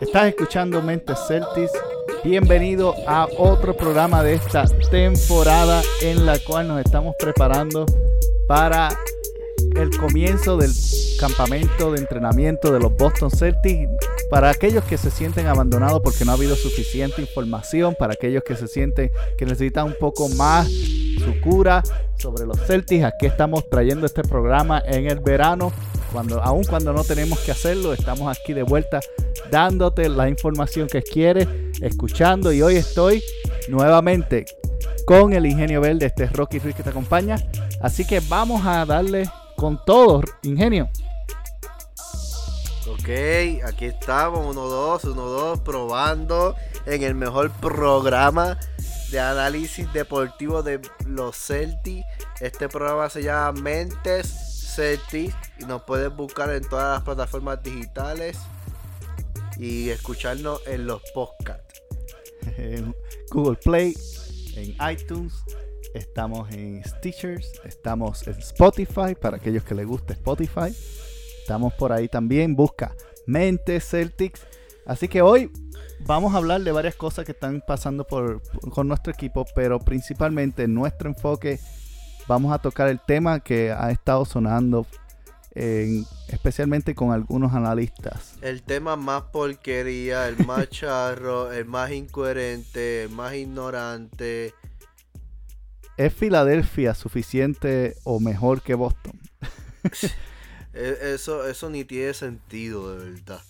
[0.00, 1.72] Estás escuchando Mentes Celtics.
[2.22, 7.84] Bienvenido a otro programa de esta temporada en la cual nos estamos preparando
[8.46, 8.96] para
[9.74, 10.70] el comienzo del
[11.18, 13.90] campamento de entrenamiento de los Boston Celtics.
[14.30, 18.54] Para aquellos que se sienten abandonados porque no ha habido suficiente información, para aquellos que
[18.54, 21.82] se sienten que necesitan un poco más su cura
[22.16, 25.72] sobre los Celtics, aquí estamos trayendo este programa en el verano
[26.12, 29.00] cuando, aun cuando no tenemos que hacerlo, estamos aquí de vuelta
[29.50, 31.48] dándote la información que quieres,
[31.80, 32.52] escuchando.
[32.52, 33.22] Y hoy estoy
[33.68, 34.46] nuevamente
[35.06, 37.36] con el Ingenio Verde, este es Rocky Ruiz que te acompaña.
[37.80, 40.88] Así que vamos a darle con todo, Ingenio.
[42.88, 43.08] Ok,
[43.66, 46.54] aquí estamos, 1-2, 1-2, probando
[46.86, 48.58] en el mejor programa
[49.10, 52.06] de análisis deportivo de los Celtics.
[52.40, 54.47] Este programa se llama Mentes
[54.78, 58.38] Celtics y nos puedes buscar en todas las plataformas digitales
[59.58, 61.82] y escucharnos en los podcasts.
[62.56, 62.94] En
[63.32, 63.96] Google Play,
[64.54, 65.34] en iTunes,
[65.94, 70.72] estamos en Stitchers, estamos en Spotify, para aquellos que les guste Spotify.
[71.40, 72.94] Estamos por ahí también, busca
[73.26, 74.46] Mente Celtics.
[74.86, 75.50] Así que hoy
[76.06, 80.68] vamos a hablar de varias cosas que están pasando por, con nuestro equipo, pero principalmente
[80.68, 81.58] nuestro enfoque
[82.28, 84.86] vamos a tocar el tema que ha estado sonando,
[86.28, 88.34] especialmente con algunos analistas.
[88.42, 94.54] El tema más porquería, el más charro, el más incoherente, el más ignorante.
[95.96, 99.18] ¿Es Filadelfia suficiente o mejor que Boston?
[100.74, 103.40] E, eso, eso ni tiene sentido, de verdad.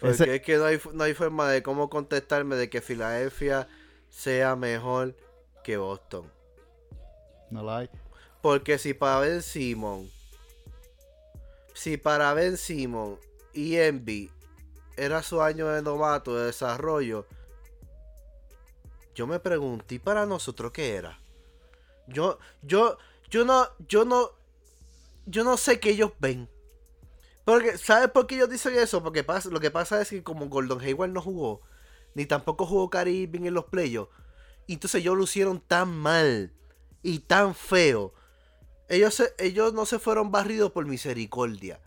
[0.00, 3.68] Porque es que no hay, no hay forma de cómo contestarme de que Filadelfia
[4.10, 5.14] sea mejor
[5.62, 6.24] que Boston.
[7.50, 7.88] No.
[8.40, 10.10] Porque si para Ben Simon,
[11.74, 13.18] si para Ben Simon
[13.52, 14.30] y Envy
[14.96, 17.26] era su año de novato de desarrollo,
[19.14, 21.18] yo me pregunté, ¿y para nosotros qué era?
[22.06, 22.98] Yo, yo,
[23.30, 24.30] yo no, yo no,
[25.26, 26.48] yo no sé qué ellos ven.
[27.44, 29.02] Porque, ¿sabes por qué ellos dicen eso?
[29.02, 31.62] Porque pasa, lo que pasa es que como Gordon Hayward no jugó,
[32.14, 34.12] ni tampoco jugó Caribbean en los playoffs,
[34.68, 36.52] entonces ellos lucieron tan mal
[37.02, 38.14] y tan feo.
[38.88, 41.80] Ellos, ellos no se fueron barridos por misericordia.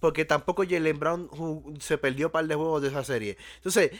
[0.00, 3.36] Porque tampoco Jalen Brown se perdió un par de juegos de esa serie.
[3.56, 3.90] Entonces,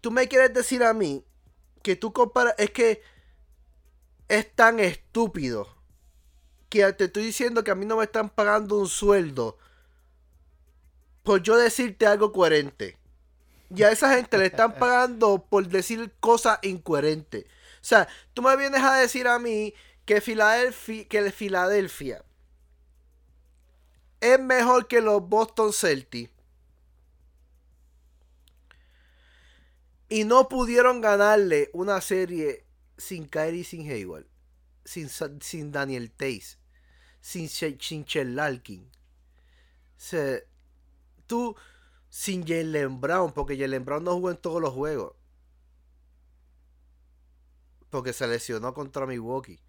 [0.00, 1.24] tú me quieres decir a mí
[1.82, 2.54] que tú comparas.
[2.58, 3.02] Es que
[4.28, 5.68] es tan estúpido
[6.68, 9.58] que te estoy diciendo que a mí no me están pagando un sueldo
[11.22, 12.96] por yo decirte algo coherente.
[13.74, 17.44] Y a esa gente le están pagando por decir cosas incoherentes.
[17.80, 19.72] O sea, tú me vienes a decir a mí
[20.04, 22.22] que Filadelfia, que Filadelfia
[24.20, 26.30] es mejor que los Boston Celtics.
[30.10, 32.66] Y no pudieron ganarle una serie
[32.98, 34.26] sin Kyrie, sin Hayward,
[34.84, 35.08] sin,
[35.40, 36.58] sin Daniel Tays,
[37.20, 38.04] sin, sin
[38.34, 38.82] Larkin.
[38.82, 38.90] O
[39.96, 40.40] sea,
[41.26, 41.56] tú,
[42.08, 45.14] sin Jalen Brown, porque Jalen Brown no jugó en todos los juegos
[47.90, 49.60] porque se lesionó contra Milwaukee.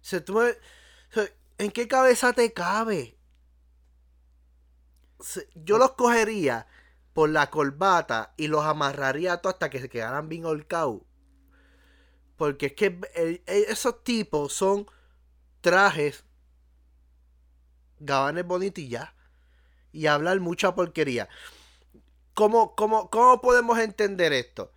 [0.00, 0.40] Se, tú
[1.58, 3.16] ¿En qué cabeza te cabe?
[5.54, 6.66] yo los cogería
[7.12, 11.02] por la corbata y los amarraría a todos hasta que se quedaran bien holcados.
[12.36, 14.86] Porque es que esos tipos son
[15.60, 16.24] trajes,
[17.98, 19.14] gabanes bonitos y ya.
[19.92, 21.28] Y hablar mucha porquería.
[22.32, 24.72] ¿Cómo, cómo, ¿Cómo podemos entender esto?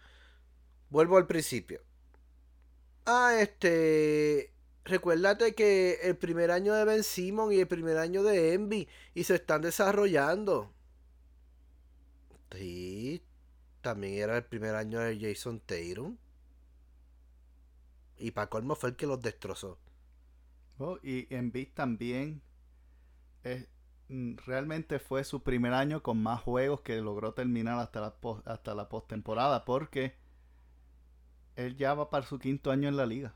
[0.94, 1.82] Vuelvo al principio.
[3.08, 4.54] Ah, este.
[4.86, 9.24] Recuérdate que el primer año de Ben Simon y el primer año de Envy y
[9.24, 10.72] se están desarrollando.
[12.52, 13.24] Sí,
[13.82, 16.16] también era el primer año de Jason Tatum.
[18.16, 19.80] Y para colmo fue el que los destrozó.
[20.78, 22.44] Oh, y Envy también
[24.10, 28.76] mm, realmente fue su primer año con más juegos que logró terminar hasta la, hasta
[28.76, 30.22] la postemporada porque
[31.56, 33.34] él ya va para su quinto año en la liga.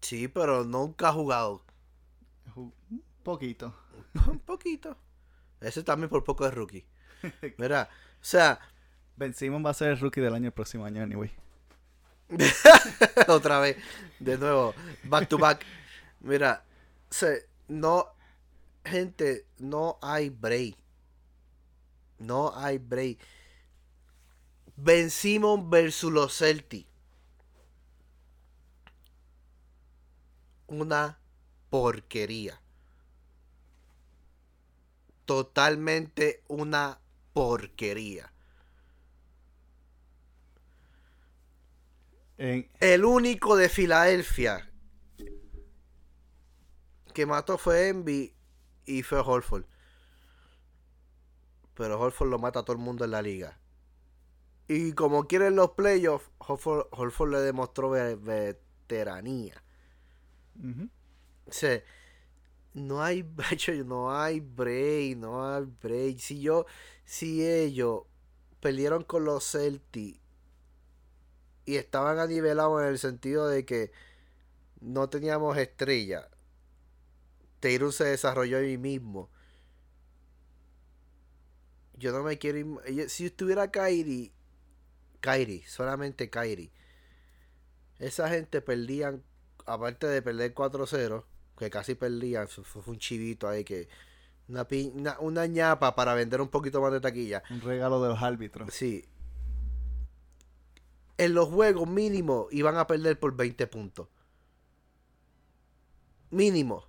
[0.00, 1.64] Sí, pero nunca ha jugado.
[2.56, 2.72] Un
[3.22, 3.74] poquito.
[4.26, 4.96] Un poquito.
[5.60, 6.84] Ese también por poco es rookie.
[7.58, 7.88] Mira,
[8.20, 8.58] o sea,
[9.16, 11.30] Ben Simmons va a ser el rookie del año el próximo año, anyway.
[13.28, 13.76] otra vez,
[14.18, 14.74] de nuevo,
[15.04, 15.64] back to back.
[16.20, 16.64] Mira,
[17.10, 17.34] o sea,
[17.68, 18.06] no,
[18.84, 20.76] gente, no hay break.
[22.18, 23.18] No hay break.
[24.76, 26.88] Ben Simmons versus los Celtics.
[30.66, 31.18] Una
[31.70, 32.60] porquería.
[35.24, 36.98] Totalmente una
[37.32, 38.32] porquería.
[42.38, 44.68] En- El único de Filadelfia
[47.14, 48.34] que mató fue Envy
[48.86, 49.64] y fue Holford.
[51.74, 53.58] Pero Holford lo mata a todo el mundo en la liga.
[54.74, 59.62] Y como quieren los playoffs, Holford, Holford le demostró ve- veteranía.
[61.46, 61.82] O sea,
[62.74, 63.24] no hay
[63.86, 66.18] no hay break, no hay break.
[66.18, 66.66] Si yo,
[67.04, 68.02] si ellos
[68.60, 70.20] perdieron con los Celtics
[71.64, 73.92] y estaban anivelados en el sentido de que
[74.80, 76.28] no teníamos estrella,
[77.60, 79.30] Taylor se desarrolló ahí mismo.
[81.96, 84.32] Yo no me quiero Si estuviera Kyrie,
[85.22, 86.70] Kyrie, solamente Kyrie,
[87.98, 89.22] esa gente perdían,
[89.64, 91.24] aparte de perder 4-0,
[91.56, 93.88] que casi perdían, fue, un chivito ahí que.
[94.48, 97.42] Una, una, una ñapa para vender un poquito más de taquilla.
[97.48, 98.74] Un regalo de los árbitros.
[98.74, 99.06] Sí.
[101.16, 104.08] En los juegos mínimo iban a perder por 20 puntos.
[106.30, 106.84] Mínimo.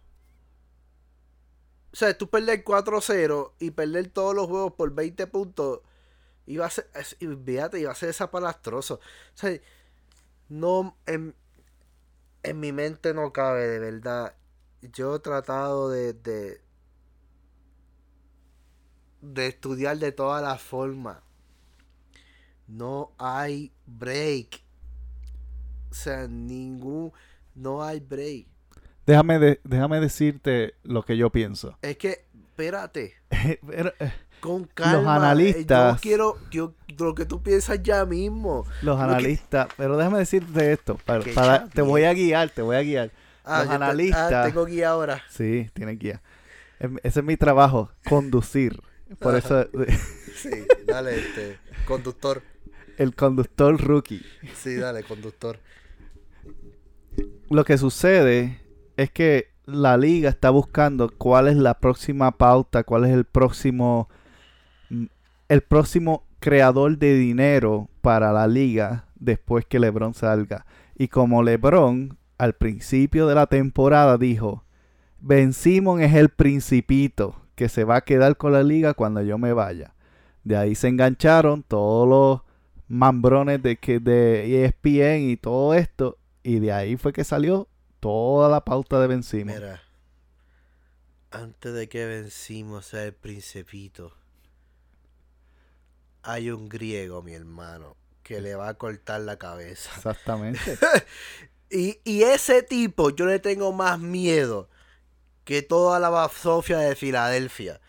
[1.92, 5.82] O sea, tú perder 4-0 y perder todos los juegos por 20 puntos
[6.46, 8.96] iba a ser, es- y fíjate, iba a ser desapalabroso.
[8.96, 9.00] O
[9.38, 9.58] sea,
[10.50, 11.36] no, en,
[12.44, 14.36] en mi mente no cabe, de verdad.
[14.82, 16.62] Yo he tratado de, de,
[19.22, 21.18] de estudiar de todas las formas.
[22.68, 24.62] No hay break.
[25.92, 27.12] O sea, ningún.
[27.56, 28.48] No hay break.
[29.06, 31.78] Déjame, de- déjame decirte lo que yo pienso.
[31.82, 33.62] Es que, espérate, eh,
[34.44, 35.16] con calma.
[35.16, 38.66] analistas- Yo quiero yo, lo que tú piensas ya mismo.
[38.82, 42.76] los que- analistas, pero déjame decirte esto, para, para- te voy a guiar, te voy
[42.76, 43.12] a guiar.
[43.46, 45.22] Ah, Los te- analistas- ah, tengo guía ahora.
[45.30, 46.22] Sí, tienes guía.
[47.04, 48.82] Ese es mi trabajo, conducir.
[49.20, 49.66] Por eso,
[50.36, 50.50] Sí,
[50.88, 51.58] dale, este.
[51.86, 52.42] Conductor.
[52.98, 54.26] el conductor rookie.
[54.62, 55.60] Sí, dale, conductor.
[57.50, 58.60] Lo que sucede
[58.98, 64.10] es que la liga está buscando cuál es la próxima pauta, cuál es el próximo
[65.54, 70.66] el próximo creador de dinero para la liga después que LeBron salga.
[70.96, 74.66] Y como LeBron al principio de la temporada dijo,
[75.20, 79.38] Ben Simon es el principito que se va a quedar con la liga cuando yo
[79.38, 79.94] me vaya.
[80.44, 82.42] De ahí se engancharon todos los
[82.88, 87.70] mambrones de que de ESPN y todo esto y de ahí fue que salió
[88.00, 89.60] toda la pauta de Ben Simmons.
[89.60, 89.82] Mira,
[91.30, 94.14] antes de que vencimos sea el principito,
[96.24, 99.92] hay un griego, mi hermano, que le va a cortar la cabeza.
[99.96, 100.60] Exactamente.
[101.76, 104.70] Y, y ese tipo, yo le tengo más miedo
[105.44, 107.82] que toda la basofia de Filadelfia.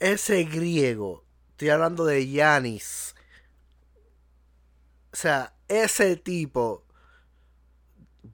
[0.00, 3.14] Ese griego, estoy hablando de Yanis.
[5.12, 6.84] O sea, ese tipo,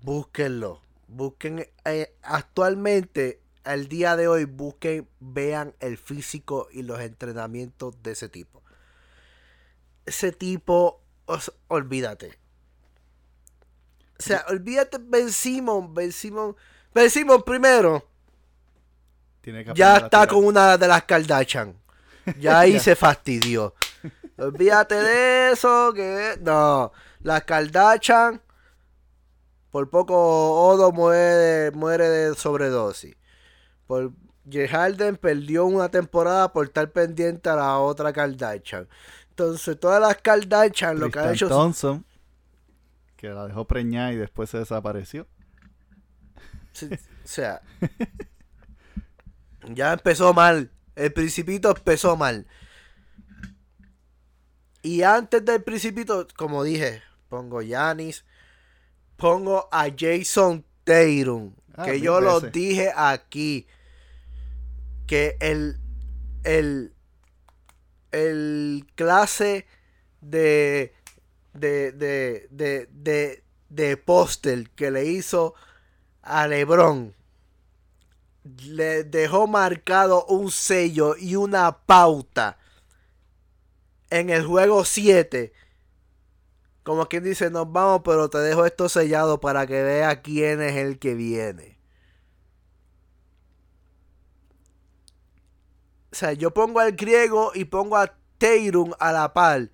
[0.02, 0.81] búsquenlo.
[1.09, 8.12] Busquen eh, actualmente, al día de hoy, busquen, vean el físico y los entrenamientos de
[8.12, 8.60] ese tipo.
[10.11, 12.37] Ese tipo, os- olvídate.
[14.19, 16.57] O sea, olvídate Ben Simon, Ben Simon,
[16.93, 18.05] Ben Simon primero.
[19.40, 21.76] Tiene que Ya está con una de las Kardashian.
[22.40, 23.73] Ya ahí se fastidió.
[24.37, 26.90] Olvídate de eso, que no.
[27.23, 28.43] Las Kardashian,
[29.71, 30.14] por poco
[30.67, 33.14] Odo muere, muere de sobredosis.
[33.87, 34.11] Por
[34.52, 34.67] J.
[34.69, 38.88] Harden perdió una temporada por estar pendiente a la otra Kardashian.
[39.40, 42.04] Entonces, todas las Kardashian lo que Tristan hecho Thompson,
[43.16, 45.26] que la dejó preñar y después se desapareció.
[46.73, 47.62] Sí, o sea,
[49.75, 50.70] ya empezó mal.
[50.94, 52.47] El principito empezó mal.
[54.82, 58.25] Y antes del principito, como dije, pongo Yanis,
[59.16, 63.66] pongo a Jason Tatum, Ah, que yo lo dije aquí,
[65.06, 65.78] que el,
[66.44, 66.92] el,
[68.12, 69.67] el clase
[70.21, 70.95] de,
[71.55, 75.55] de, de, de, de, de póster que le hizo
[76.23, 77.14] a LeBron
[78.45, 82.59] le dejó marcado un sello y una pauta
[84.11, 85.52] en el juego 7.
[86.83, 90.76] Como quien dice, nos vamos, pero te dejo esto sellado para que veas quién es
[90.76, 91.79] el que viene.
[96.12, 99.71] O sea, yo pongo al griego y pongo a Teirum a la par.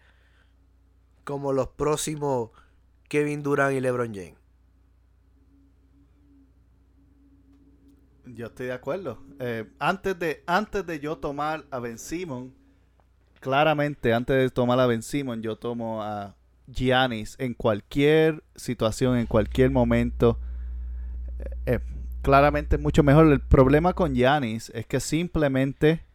[1.24, 2.50] Como los próximos
[3.08, 4.36] Kevin Durant y LeBron James.
[8.26, 9.18] Yo estoy de acuerdo.
[9.38, 12.52] Eh, antes, de, antes de yo tomar a Ben Simon,
[13.40, 16.34] claramente antes de tomar a Ben Simon, yo tomo a
[16.66, 20.38] Giannis en cualquier situación, en cualquier momento.
[21.38, 21.80] Eh, eh,
[22.22, 23.26] claramente es mucho mejor.
[23.30, 26.05] El problema con Giannis es que simplemente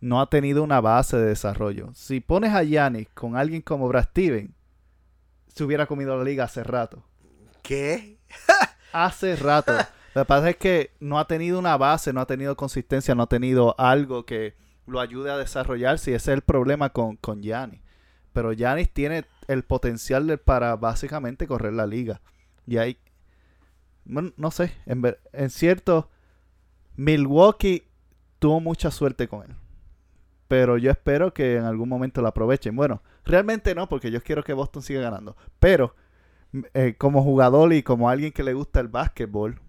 [0.00, 1.90] no ha tenido una base de desarrollo.
[1.94, 4.54] Si pones a Giannis con alguien como Brad Steven,
[5.48, 7.04] se hubiera comido la liga hace rato.
[7.62, 8.18] ¿Qué?
[8.92, 9.72] hace rato.
[10.14, 13.24] Lo que pasa es que no ha tenido una base, no ha tenido consistencia, no
[13.24, 14.54] ha tenido algo que
[14.86, 17.80] lo ayude a desarrollarse y ese es el problema con, con Giannis.
[18.32, 22.20] Pero Giannis tiene el potencial para básicamente correr la liga.
[22.66, 22.98] Y ahí,
[24.04, 26.08] bueno, no sé, en, en cierto,
[26.96, 27.84] Milwaukee
[28.38, 29.56] tuvo mucha suerte con él.
[30.50, 32.74] Pero yo espero que en algún momento lo aprovechen.
[32.74, 35.36] Bueno, realmente no, porque yo quiero que Boston siga ganando.
[35.60, 35.94] Pero
[36.74, 39.60] eh, como jugador y como alguien que le gusta el básquetbol,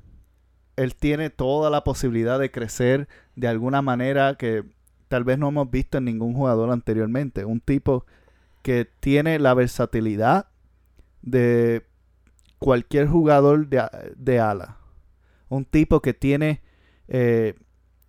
[0.78, 4.64] él tiene toda la posibilidad de crecer de alguna manera que
[5.08, 7.46] tal vez no hemos visto en ningún jugador anteriormente.
[7.46, 8.08] Un tipo
[8.64, 10.48] que tiene la versatilidad
[11.22, 11.86] de
[12.58, 14.78] cualquier jugador de, ala.
[15.48, 16.64] Un tipo que tiene
[17.08, 17.54] eh,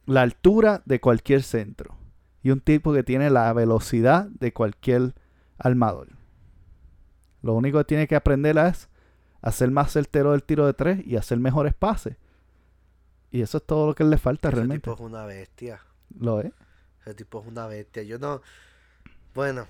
[0.06, 1.98] la altura de cualquier centro.
[2.42, 5.14] Y un tipo que tiene la velocidad de cualquier
[5.58, 6.08] armador.
[7.42, 8.88] Lo único que tiene que aprender es
[9.40, 12.16] hacer más certero del tiro de tres y hacer mejores pases.
[13.30, 14.88] Y eso es todo lo que le falta realmente.
[14.88, 15.80] Ese tipo es una bestia.
[16.18, 16.52] Lo es.
[17.00, 18.02] Ese tipo es una bestia.
[18.02, 18.42] Yo no.
[19.34, 19.66] Bueno,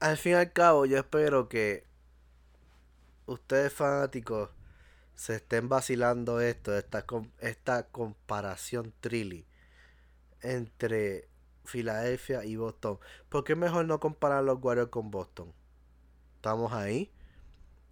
[0.00, 1.84] al fin y al cabo, yo espero que
[3.26, 4.50] ustedes fanáticos
[5.14, 7.04] se estén vacilando esto, esta,
[7.40, 9.46] esta comparación trilly
[10.42, 11.28] entre
[11.64, 12.98] Filadelfia y Boston.
[13.28, 15.52] ¿Por qué mejor no comparar los Warriors con Boston?
[16.36, 17.10] Estamos ahí.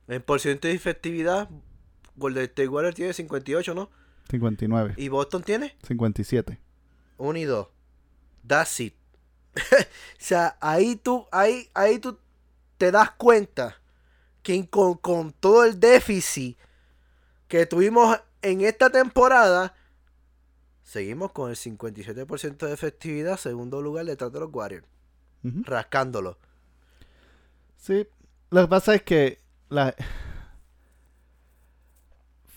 [0.09, 1.49] En porcentaje de efectividad,
[2.17, 3.91] Golden State Warriors tiene 58, ¿no?
[4.29, 4.95] 59.
[4.97, 5.77] ¿Y Boston tiene?
[5.87, 6.59] 57.
[7.19, 7.69] 1 y 2.
[8.47, 8.95] That's it.
[9.57, 9.85] o
[10.19, 12.19] sea, ahí tú, ahí, ahí tú
[12.79, 13.81] te das cuenta
[14.43, 16.59] que con, con todo el déficit
[17.49, 19.75] que tuvimos en esta temporada,
[20.93, 24.87] seguimos con el 57% de efectividad, segundo lugar detrás de los Warriors.
[25.43, 26.37] Rascándolo.
[27.79, 28.07] Sí,
[28.51, 29.95] lo que pasa es que la,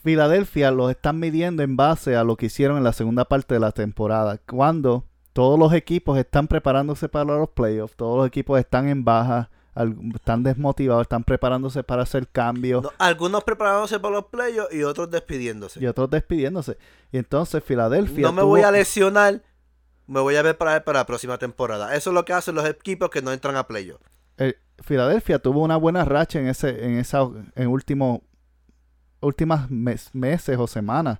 [0.04, 3.62] Filadelfia los están midiendo en base a lo que hicieron en la segunda parte de
[3.62, 8.90] la temporada, cuando todos los equipos están preparándose para los playoffs, todos los equipos están
[8.90, 9.50] en baja,
[10.14, 12.86] están desmotivados, están preparándose para hacer cambios.
[12.98, 15.84] algunos preparándose para los playoffs y otros despidiéndose.
[15.84, 16.78] Y otros despidiéndose.
[17.12, 18.24] Y entonces Filadelfia...
[18.24, 19.42] No me voy a lesionar,
[20.08, 21.96] me voy a ver para, la próxima temporada.
[21.96, 24.04] Eso es lo que hacen los equipos que no entran a playoffs.
[24.84, 27.22] Filadelfia tuvo una buena racha en ese en esa
[27.56, 28.24] en último
[29.22, 31.20] últimas meses o semanas.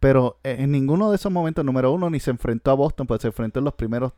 [0.00, 3.28] Pero en ninguno de esos momentos, número uno, ni se enfrentó a Boston, pues se
[3.28, 4.12] enfrentó en los primeros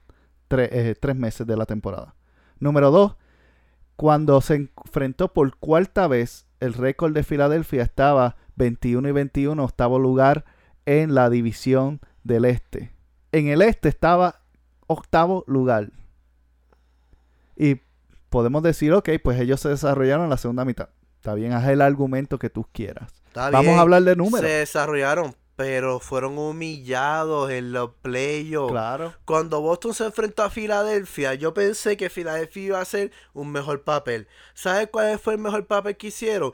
[0.50, 2.14] eh, tres meses de la temporada.
[2.58, 3.16] Número dos,
[3.96, 9.98] cuando se enfrentó por cuarta vez, el récord de Filadelfia estaba 21 y 21, octavo
[9.98, 10.44] lugar
[10.86, 12.92] en la división del este.
[13.32, 14.40] En el este estaba
[14.86, 15.90] octavo lugar.
[17.56, 17.80] Y
[18.30, 20.88] podemos decir, ok, pues ellos se desarrollaron en la segunda mitad.
[21.16, 23.12] Está bien, haz el argumento que tú quieras.
[23.34, 24.40] Vamos a hablar de números.
[24.40, 28.72] Se desarrollaron, pero fueron humillados en los playoffs.
[28.72, 29.14] Claro.
[29.24, 33.82] Cuando Boston se enfrentó a Filadelfia, yo pensé que Filadelfia iba a hacer un mejor
[33.82, 34.26] papel.
[34.54, 36.52] ¿Sabes cuál fue el mejor papel que hicieron?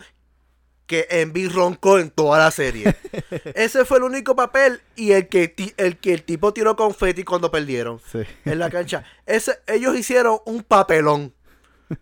[0.87, 2.95] Que Envy roncó en toda la serie.
[3.55, 7.51] Ese fue el único papel y el que, el que el tipo tiró confeti cuando
[7.51, 8.01] perdieron
[8.45, 9.05] en la cancha.
[9.25, 11.35] Ese, ellos hicieron un papelón.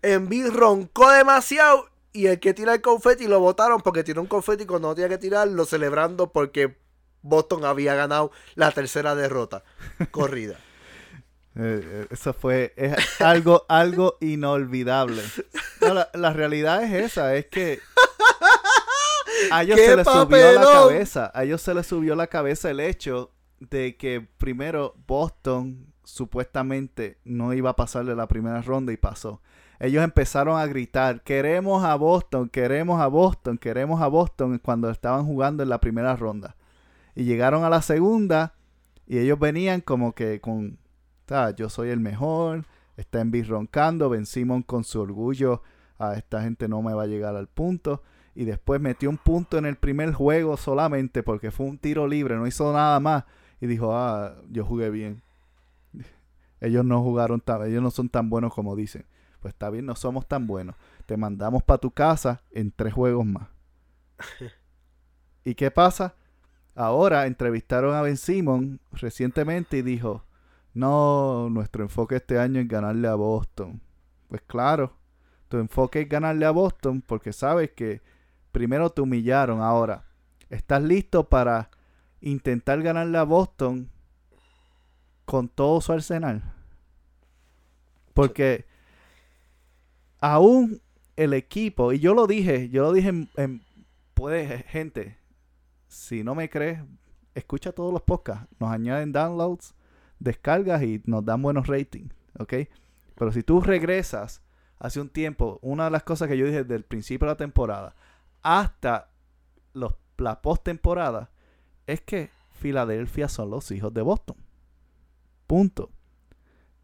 [0.01, 4.65] Envy roncó demasiado y el que tira el confeti lo votaron porque tiró un confeti
[4.65, 6.75] cuando no tenía que tirarlo, celebrando porque
[7.21, 9.63] Boston había ganado la tercera derrota
[10.11, 10.55] corrida.
[11.55, 12.73] Eh, eh, eso fue
[13.19, 15.23] algo, algo inolvidable.
[16.13, 17.79] la, realidad es esa, es que
[19.51, 22.79] a ellos se les subió la cabeza, a ellos se les subió la cabeza el
[22.79, 29.41] hecho de que primero Boston supuestamente no iba a pasarle la primera ronda y pasó
[29.79, 35.25] ellos empezaron a gritar, queremos a Boston, queremos a Boston, queremos a Boston cuando estaban
[35.25, 36.55] jugando en la primera ronda.
[37.19, 38.53] Y llegaron a la segunda
[39.05, 40.79] y ellos venían como que con,
[41.57, 45.61] yo soy el mejor, está en roncando, Ben Simon con su orgullo,
[45.97, 48.03] a esta gente no me va a llegar al punto.
[48.35, 52.37] Y después metió un punto en el primer juego solamente porque fue un tiro libre,
[52.37, 53.25] no hizo nada más.
[53.59, 55.21] Y dijo, ah, yo jugué bien.
[56.61, 59.05] Ellos no jugaron tan, ellos no son tan buenos como dicen.
[59.41, 60.77] Pues está bien, no somos tan buenos.
[61.05, 63.49] Te mandamos para tu casa en tres juegos más.
[65.43, 66.15] ¿Y qué pasa?
[66.79, 70.23] Ahora entrevistaron a Ben Simon recientemente y dijo,
[70.73, 73.81] no, nuestro enfoque este año es ganarle a Boston.
[74.29, 74.93] Pues claro,
[75.49, 78.01] tu enfoque es ganarle a Boston porque sabes que
[78.53, 79.59] primero te humillaron.
[79.59, 80.05] Ahora,
[80.49, 81.69] ¿estás listo para
[82.21, 83.89] intentar ganarle a Boston
[85.25, 86.53] con todo su arsenal?
[88.13, 88.63] Porque
[90.21, 90.81] aún
[91.17, 93.61] el equipo, y yo lo dije, yo lo dije en,
[94.13, 95.18] puede, gente,
[95.89, 96.79] si no me crees,
[97.33, 99.73] escucha todos los podcasts, nos añaden downloads,
[100.19, 102.53] descargas y nos dan buenos ratings, ¿ok?
[103.15, 104.41] Pero si tú regresas
[104.77, 107.37] hace un tiempo, una de las cosas que yo dije desde el principio de la
[107.37, 107.95] temporada
[108.43, 109.09] hasta
[109.73, 111.31] los, la postemporada
[111.87, 114.37] es que Filadelfia son los hijos de Boston.
[115.47, 115.89] Punto.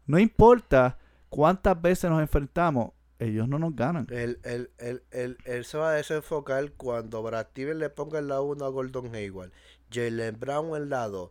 [0.04, 0.98] No importa
[1.28, 4.06] cuántas veces nos enfrentamos, ellos no nos ganan.
[4.10, 4.38] Él,
[5.64, 9.52] se va a desenfocar cuando Brad Steven le ponga en la 1 a Gordon Hayward,
[9.90, 11.30] Jalen Brown en la 2,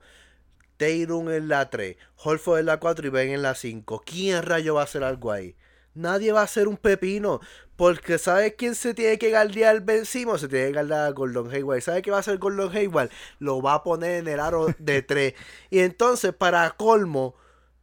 [0.78, 4.02] Taylor en la 3, Holford en la 4 y Ben en la 5.
[4.06, 5.56] ¿Quién rayo va a hacer algo ahí?
[5.94, 7.40] Nadie va a hacer un pepino.
[7.76, 10.40] Porque ¿sabe quién se tiene que galdear Ben Simon?
[10.40, 11.82] Se tiene que galdear a Gordon Hayward.
[11.82, 13.10] ¿Sabe qué va a hacer Gordon Hayward?
[13.40, 15.34] Lo va a poner en el aro de 3.
[15.70, 17.36] y entonces, para colmo,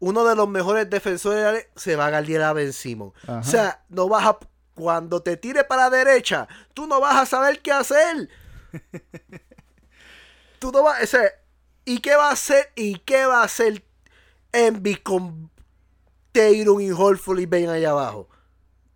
[0.02, 3.12] uno de los mejores defensores se va a galdear a Ben Simon.
[3.28, 4.38] O sea, no vas a...
[4.75, 8.28] Cuando te tire para la derecha, tú no vas a saber qué hacer.
[10.59, 11.04] tú no vas...
[11.04, 11.23] O sea,
[11.85, 12.73] ¿y qué va a hacer?
[12.75, 13.85] ¿Y qué va a hacer
[14.50, 15.52] Envy con
[16.32, 18.28] Taylor y Holford y Ben allá abajo?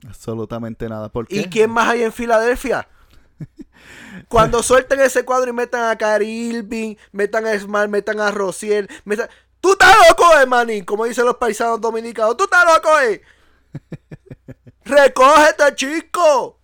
[0.08, 1.08] Absolutamente nada.
[1.08, 2.88] ¿Por ¿Y quién más hay en Filadelfia?
[4.28, 9.28] Cuando suelten ese cuadro y metan a Irving, metan a Smart, metan a Rociel, metan...
[9.60, 10.84] ¡Tú estás loco, eh, manín!
[10.84, 12.36] Como dicen los paisanos dominicanos.
[12.36, 13.22] ¡Tú estás loco, eh!
[14.84, 16.60] ¡Recógete, chico!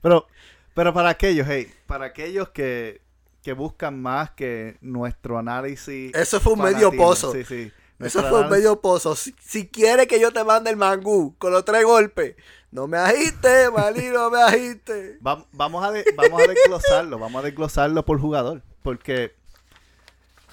[0.00, 0.26] Pero,
[0.74, 3.02] pero para aquellos, hey, para aquellos que,
[3.42, 6.12] que buscan más que nuestro análisis.
[6.14, 7.32] Eso fue un medio pozo.
[7.32, 7.72] Sí, sí.
[8.00, 9.14] Eso fue un medio pozo.
[9.14, 12.34] Si, si quieres que yo te mande el mangú con los tres golpes,
[12.72, 15.18] no me agite, maní, no me agite.
[15.20, 15.46] vamos,
[15.84, 18.62] a vamos a desglosarlo, vamos a desglosarlo por jugador.
[18.82, 19.36] Porque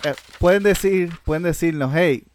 [0.03, 2.25] eh, pueden decir, pueden decirnos, hey,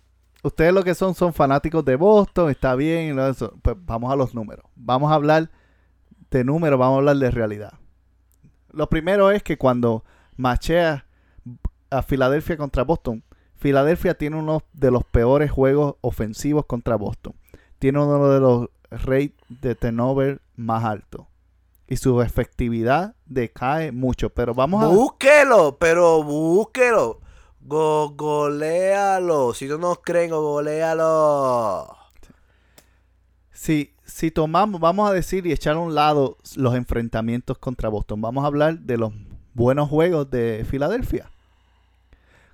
[0.42, 3.16] ustedes lo que son son fanáticos de Boston, está bien,
[3.62, 4.64] pues vamos a los números.
[4.76, 5.50] Vamos a hablar
[6.30, 7.74] de números, vamos a hablar de realidad.
[8.70, 10.04] Lo primero es que cuando
[10.36, 11.06] machea
[11.90, 13.22] a Filadelfia contra Boston,
[13.54, 17.34] Filadelfia tiene uno de los peores juegos ofensivos contra Boston.
[17.78, 21.26] Tiene uno de los rates de turnover más altos.
[21.86, 24.30] Y su efectividad decae mucho.
[24.30, 24.88] Pero vamos a.
[24.88, 27.20] Búsquelo, pero búsquelo.
[27.64, 29.54] Go golealo.
[29.54, 31.96] Si no nos creen, golealo.
[33.52, 38.20] Si, si tomamos, vamos a decir y echar a un lado los enfrentamientos contra Boston,
[38.20, 39.12] vamos a hablar de los
[39.54, 41.30] buenos juegos de Filadelfia.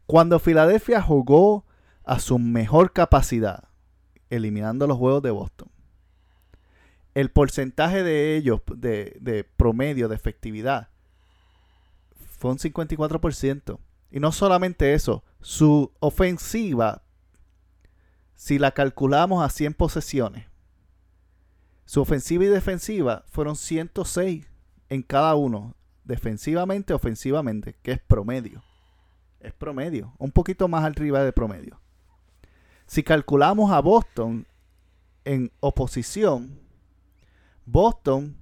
[0.06, 1.64] Cuando Filadelfia jugó
[2.04, 3.64] a su mejor capacidad,
[4.28, 5.68] eliminando los juegos de Boston,
[7.14, 10.88] el porcentaje de ellos de, promedio de efectividad
[12.38, 13.78] fue un 54%.
[14.10, 17.02] Y no solamente eso, su ofensiva,
[18.34, 20.46] si la calculamos a 100 posesiones,
[21.84, 24.46] su ofensiva y defensiva fueron 106
[24.88, 28.62] en cada uno, defensivamente, ofensivamente, que es promedio
[29.40, 31.80] es promedio, un poquito más arriba de promedio.
[32.86, 34.46] Si calculamos a Boston
[35.24, 36.58] en oposición,
[37.64, 38.36] Boston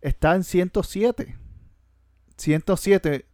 [0.00, 1.36] está en 107.
[2.36, 3.26] 107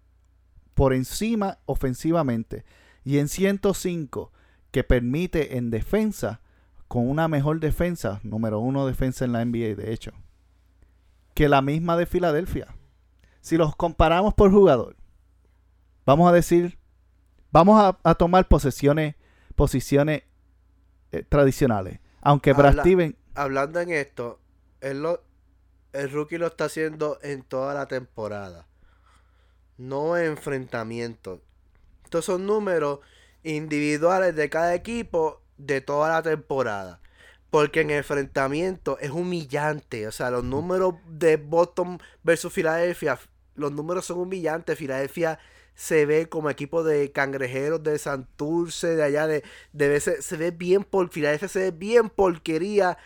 [0.75, 2.65] por encima ofensivamente
[3.05, 4.33] y en 105
[4.71, 6.41] que permite en defensa
[6.89, 10.13] con una mejor defensa, número uno defensa en la NBA de hecho,
[11.35, 12.75] que la misma de Filadelfia.
[13.41, 14.97] Si los comparamos por jugador,
[16.07, 16.79] vamos a decir,
[17.53, 19.17] vamos a, tomar posesiones,
[19.55, 20.23] posiciones
[21.13, 22.01] eh, tradicionales.
[22.21, 23.17] Aunque Brad Steven...
[23.35, 24.41] Hablando en esto,
[24.81, 25.23] lo,
[25.93, 28.67] el rookie lo está haciendo en toda la temporada.
[29.79, 31.41] No enfrentamientos.
[32.05, 33.01] Estos son números
[33.43, 37.01] individuales de cada equipo de toda la temporada.
[37.51, 40.07] Porque en enfrentamiento es humillante.
[40.07, 43.19] O sea, los números de Boston versus Filadelfia
[43.55, 44.79] los números son humillantes.
[44.79, 45.39] Filadelfia
[45.75, 50.51] se ve como equipo de cangrejeros de Santurce, de allá de, de veces, se ve
[50.51, 52.99] bien por Filadelfia, se ve bien porquería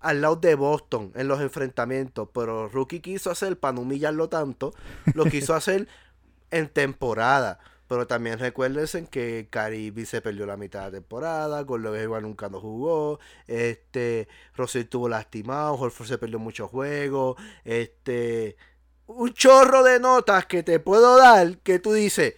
[0.00, 2.28] al lado de Boston en los enfrentamientos.
[2.32, 4.74] Pero Rookie quiso hacer, para no humillarlo tanto,
[5.14, 5.88] lo quiso hacer
[6.54, 7.58] en temporada.
[7.86, 12.48] Pero también recuérdense que Caribe se perdió la mitad de la temporada, Gordon igual nunca
[12.48, 18.56] no jugó, este, Rossi estuvo lastimado, Horford se perdió muchos juegos, este,
[19.06, 22.34] un chorro de notas que te puedo dar que tú dices,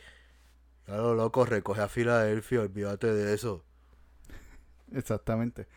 [0.84, 3.64] claro, loco, recoge a Filadelfia, olvídate de eso.
[4.92, 5.68] Exactamente.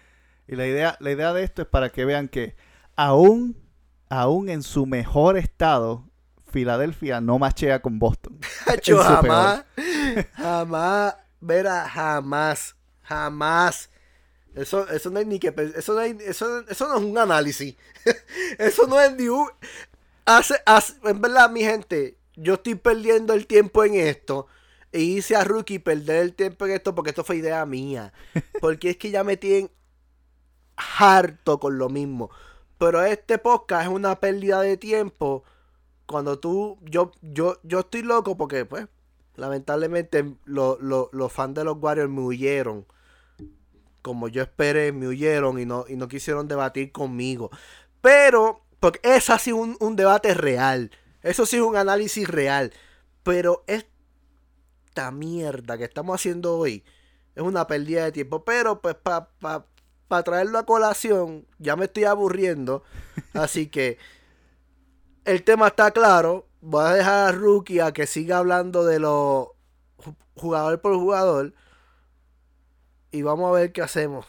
[0.47, 2.55] Y la idea, la idea de esto es para que vean que
[2.95, 3.55] aún,
[4.09, 6.08] aún en su mejor estado,
[6.49, 8.39] Filadelfia no machea con Boston.
[8.83, 9.63] Yo jamás,
[10.33, 13.89] jamás, verá, jamás, jamás.
[14.55, 17.75] Eso, eso no es ni que eso no, eso, eso no es un análisis.
[18.57, 19.47] eso no es ni un.
[20.25, 24.47] Hace, hace, en verdad, mi gente, yo estoy perdiendo el tiempo en esto.
[24.91, 28.11] E hice a Rookie perder el tiempo en esto porque esto fue idea mía.
[28.59, 29.69] Porque es que ya me tienen
[30.75, 32.31] harto con lo mismo.
[32.77, 35.43] Pero este podcast es una pérdida de tiempo
[36.09, 38.87] cuando tú, yo, yo, yo estoy loco porque, pues,
[39.35, 42.87] lamentablemente los fans de los Warriors me huyeron.
[44.01, 47.51] Como yo esperé, me huyeron y no, y no quisieron debatir conmigo.
[48.01, 50.89] Pero, porque es así un, un debate real.
[51.21, 52.73] Eso sí es un análisis real.
[53.21, 56.83] Pero esta mierda que estamos haciendo hoy
[57.35, 58.43] es una pérdida de tiempo.
[58.43, 59.29] Pero, pues, para
[60.07, 62.83] pa, traerlo a colación, ya me estoy aburriendo.
[63.33, 63.99] Así que
[65.25, 66.47] el tema está claro.
[66.61, 69.47] Voy a dejar a Rookie a que siga hablando de los
[70.35, 71.53] jugador por jugador.
[73.11, 74.25] Y vamos a ver qué hacemos.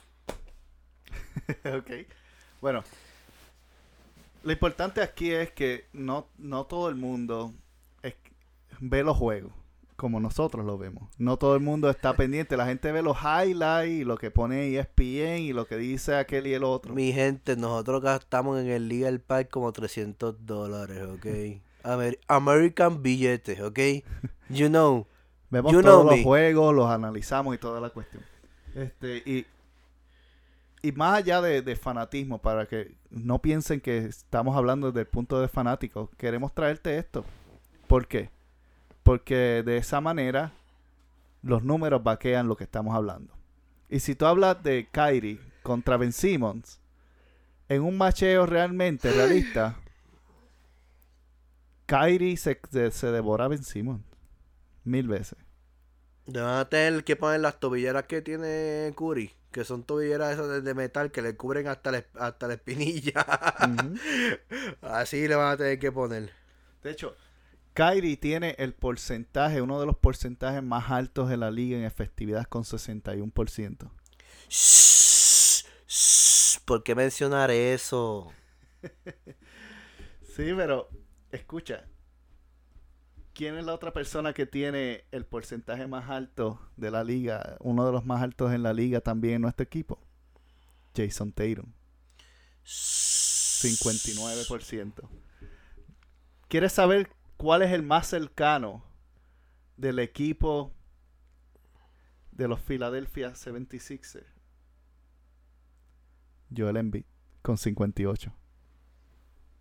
[1.65, 2.07] ok.
[2.61, 2.85] Bueno.
[4.43, 7.53] Lo importante aquí es que no, no todo el mundo
[8.81, 9.53] ve los juegos
[10.01, 11.11] como nosotros lo vemos.
[11.19, 12.57] No todo el mundo está pendiente.
[12.57, 16.47] La gente ve los highlights y lo que pone ESPN y lo que dice aquel
[16.47, 16.95] y el otro.
[16.95, 22.17] Mi gente, nosotros gastamos en el Legal Pack como 300 dólares, ¿ok?
[22.29, 23.79] American billetes, ¿ok?
[24.49, 25.07] You know.
[25.51, 28.23] Vemos todos los juegos, los analizamos y toda la cuestión.
[28.75, 29.45] Este, y,
[30.81, 35.09] y más allá de, de, fanatismo, para que no piensen que estamos hablando desde el
[35.09, 37.23] punto de fanático, queremos traerte esto.
[37.87, 38.31] ¿Por qué?
[39.03, 40.53] Porque de esa manera
[41.43, 43.33] los números vaquean lo que estamos hablando.
[43.89, 46.81] Y si tú hablas de Kyrie contra Ben Simmons,
[47.69, 49.77] en un macheo realmente realista,
[51.87, 52.61] Kyrie se,
[52.91, 54.03] se, devora a Ben Simmons
[54.85, 55.39] mil veces.
[56.27, 60.75] Van a tener que poner las tobilleras que tiene Curry, que son tobilleras esas de
[60.75, 63.27] metal que le cubren hasta la, hasta la espinilla.
[64.83, 66.33] Así le van a tener que poner.
[66.83, 67.17] De hecho,
[67.75, 72.47] Kyrie tiene el porcentaje, uno de los porcentajes más altos de la liga en efectividad
[72.47, 73.91] con 61%.
[76.65, 78.33] ¿Por qué mencionar eso?
[80.37, 80.89] sí, pero
[81.31, 81.87] escucha.
[83.33, 87.57] ¿Quién es la otra persona que tiene el porcentaje más alto de la liga?
[87.61, 90.01] Uno de los más altos en la liga también en nuestro equipo.
[90.95, 91.73] Jason Tatum.
[92.65, 95.09] 59%.
[96.49, 98.85] ¿Quieres saber ¿cuál es el más cercano
[99.79, 100.75] del equipo
[102.33, 104.27] de los Philadelphia 76ers?
[106.55, 107.05] Joel Embiid
[107.41, 108.31] con 58.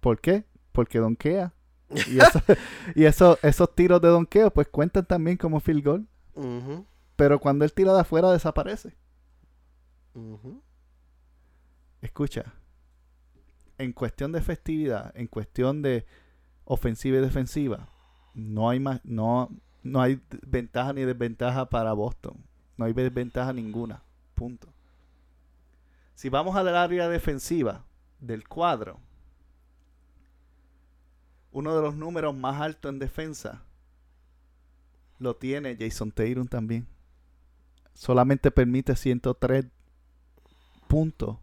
[0.02, 0.44] ¿Por qué?
[0.74, 1.54] Porque donkea.
[1.90, 2.18] Y,
[3.00, 6.08] y eso, esos tiros de donkeo pues cuentan también como field goal.
[7.16, 8.98] Pero cuando él tira de afuera desaparece.
[12.02, 12.56] Escucha.
[13.78, 16.06] En cuestión de festividad, en cuestión de
[16.70, 17.90] ofensiva y defensiva,
[18.36, 19.50] no hay más, no,
[19.84, 22.38] no hay ventaja ni desventaja para Boston.
[22.78, 24.04] No hay desventaja ninguna.
[24.36, 24.70] Punto.
[26.14, 27.84] Si vamos al área defensiva
[28.20, 29.00] del cuadro,
[31.52, 33.64] uno de los números más altos en defensa
[35.18, 36.88] lo tiene Jason Taylor también.
[37.94, 39.66] Solamente permite 103
[40.88, 41.38] puntos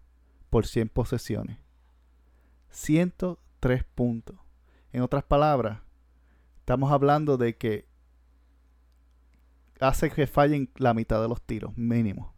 [0.51, 1.59] por 100 posesiones.
[2.71, 4.46] 103 puntos.
[4.97, 5.79] En otras palabras,
[6.61, 7.87] estamos hablando de que
[9.79, 12.35] hace que fallen la mitad de los tiros, mínimo.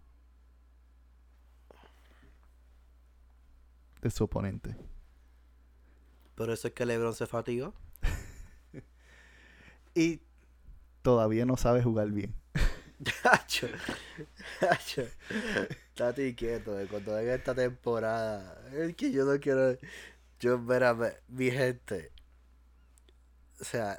[4.03, 4.75] De su oponente.
[6.35, 7.75] Por eso es que LeBron se fatigó.
[9.95, 10.21] y
[11.03, 12.35] todavía no sabe jugar bien.
[13.23, 13.69] Gacho,
[14.61, 15.03] gacho.
[15.91, 18.61] Estate quieto, de cuando venga esta temporada.
[18.73, 19.79] Es que yo no quiero.
[20.41, 22.18] Yo, espérame, mi gente
[23.61, 23.99] o sea,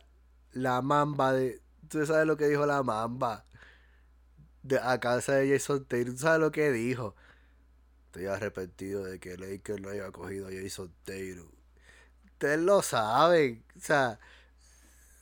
[0.51, 1.61] la mamba de.
[1.87, 3.45] ¿Tú sabes lo que dijo la mamba?
[4.63, 6.13] De, a casa de Jason Taylor.
[6.13, 7.15] ¿Tú sabes lo que dijo?
[8.07, 11.47] Estoy arrepentido de que Lakers no haya cogido a Jason Taylor.
[12.25, 13.63] Ustedes lo saben.
[13.77, 14.19] O sea.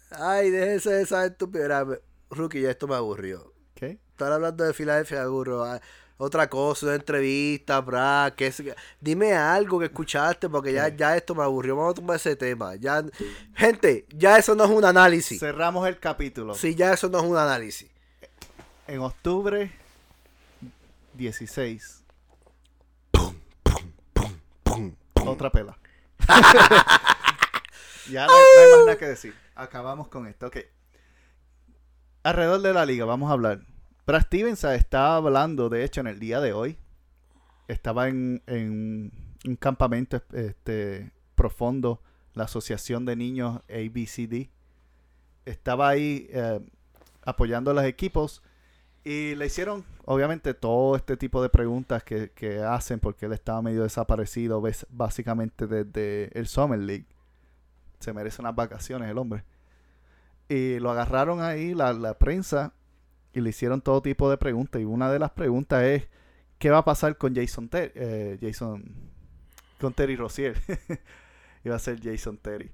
[0.09, 1.69] Ay, déjense de esa estupidez.
[2.29, 3.53] Rookie, ya esto me aburrió.
[3.75, 3.99] ¿Qué?
[4.11, 5.65] Estar hablando de Filadelfia me aburro.
[6.19, 8.63] Otra cosa, una entrevista, bra, que es-
[8.99, 11.75] Dime algo que escuchaste, porque ya, ya esto me aburrió.
[11.75, 12.75] Vamos a tomar ese tema.
[12.75, 13.03] Ya,
[13.55, 15.39] gente, ya eso no es un análisis.
[15.39, 16.55] Cerramos el capítulo.
[16.55, 17.89] Sí, ya eso no es un análisis.
[18.87, 19.71] En octubre
[21.13, 22.03] 16.
[25.25, 25.77] Otra pela.
[28.09, 29.35] ya no, hay- no hay más nada que decir.
[29.55, 30.47] Acabamos con esto.
[30.47, 30.57] Ok.
[32.23, 33.61] Alrededor de la liga, vamos a hablar.
[34.07, 36.77] Brad Stevens estaba hablando, de hecho, en el día de hoy.
[37.67, 42.01] Estaba en, un campamento este, profundo,
[42.33, 44.47] la Asociación de Niños ABCD.
[45.43, 46.65] Estaba ahí eh,
[47.25, 48.41] apoyando a los equipos
[49.03, 53.83] y le hicieron, obviamente, todo este tipo de preguntas que, hacen porque él estaba medio
[53.83, 57.07] desaparecido, básicamente desde el Summer League.
[57.99, 59.43] Se merece unas vacaciones el hombre.
[60.47, 62.71] Y lo agarraron ahí, la prensa,
[63.37, 64.81] y le hicieron todo tipo de preguntas.
[64.81, 66.07] Y una de las preguntas es,
[66.57, 67.91] ¿qué va a pasar con Jason Terry?
[67.95, 68.83] eh, Jason,
[69.79, 70.55] con Terry Rozier.
[71.63, 72.71] Iba a ser Jason Terry.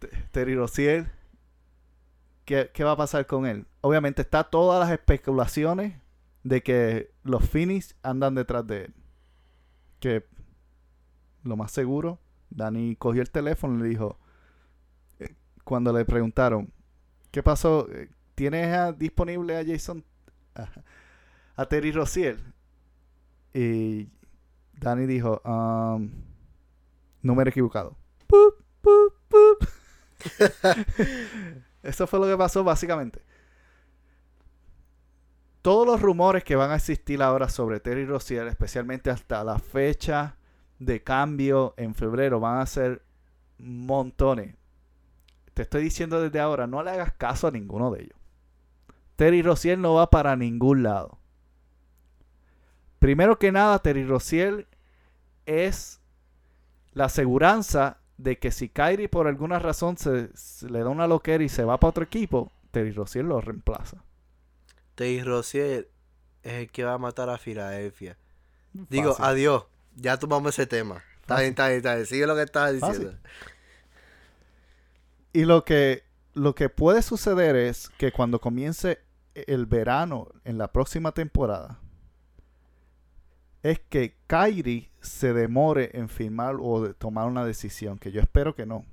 [0.00, 1.10] Te- Terry Rozier,
[2.44, 3.66] ¿qué, qué va a pasar con él?
[3.80, 5.94] Obviamente está todas las especulaciones
[6.42, 8.94] de que los Phoenix andan detrás de él.
[10.00, 10.24] Que
[11.44, 12.18] lo más seguro,
[12.50, 14.18] Dani cogió el teléfono y le dijo,
[15.20, 16.72] eh, cuando le preguntaron,
[17.30, 17.86] ¿qué pasó?
[18.38, 20.04] ¿Tienes disponible a Jason,
[21.56, 22.38] a, Terry Rozier?
[23.52, 24.08] Y
[24.74, 26.08] Dani dijo, um,
[27.20, 27.96] número equivocado.
[31.82, 33.24] Eso fue lo que pasó básicamente.
[35.60, 40.36] Todos los rumores que van a existir ahora sobre Terry Rozier, especialmente hasta la fecha
[40.78, 43.02] de cambio en febrero, van a ser
[43.58, 44.54] montones.
[45.54, 48.17] Te estoy diciendo desde ahora, no le hagas caso a ninguno de ellos.
[49.18, 51.18] Terry Rozier no va para ningún lado.
[53.00, 54.68] Primero que nada, Terry Rozier
[55.44, 56.00] es
[56.92, 61.42] la aseguranza de que si Kyrie por alguna razón se, se le da una loquera
[61.42, 64.04] y se va para otro equipo, Terry Rozier lo reemplaza.
[64.94, 65.90] Tay Rozier
[66.44, 68.16] es el que va a matar a Filadelfia.
[68.72, 69.24] Digo, Fácil.
[69.24, 69.64] adiós.
[69.96, 71.02] Ya tomamos ese tema.
[71.22, 72.06] Está bien, está bien, está bien.
[72.06, 72.98] Sigue lo que estabas Fácil.
[72.98, 73.28] diciendo.
[75.32, 76.04] Y lo que,
[76.34, 79.07] lo que puede suceder es que cuando comience
[79.46, 81.80] el verano en la próxima temporada,
[83.62, 88.54] es que Kyrie se demore en firmar o de tomar una decisión, que yo espero
[88.54, 88.84] que no.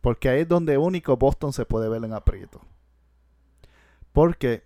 [0.00, 2.60] Porque ahí es donde único Boston se puede ver en aprieto.
[4.12, 4.64] Porque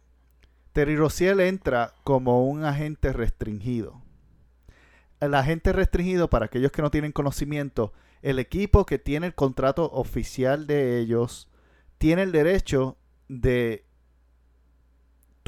[0.72, 4.02] Terry Rozier entra como un agente restringido.
[5.20, 9.90] El agente restringido, para aquellos que no tienen conocimiento, el equipo que tiene el contrato
[9.92, 11.48] oficial de ellos
[11.98, 12.96] tiene el derecho
[13.28, 13.87] de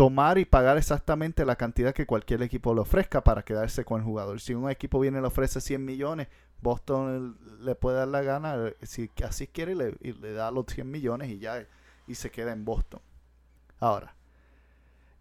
[0.00, 4.06] tomar y pagar exactamente la cantidad que cualquier equipo le ofrezca para quedarse con el
[4.06, 4.40] jugador.
[4.40, 6.28] Si un equipo viene y le ofrece 100 millones,
[6.62, 11.28] Boston le puede dar la gana, si así quiere, y le da los 100 millones
[11.28, 11.66] y ya,
[12.06, 13.02] y se queda en Boston.
[13.78, 14.14] Ahora,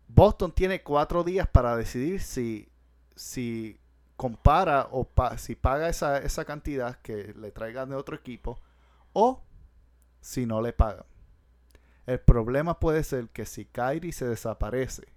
[0.08, 2.70] Boston tiene cuatro días para decidir si,
[3.18, 3.78] si
[4.15, 8.58] compara o si paga esa, esa cantidad que le traigan de otro equipo
[9.12, 9.44] o
[10.22, 11.04] si no le pagan.
[12.10, 15.13] El problema puede ser que si Kyrie se desaparece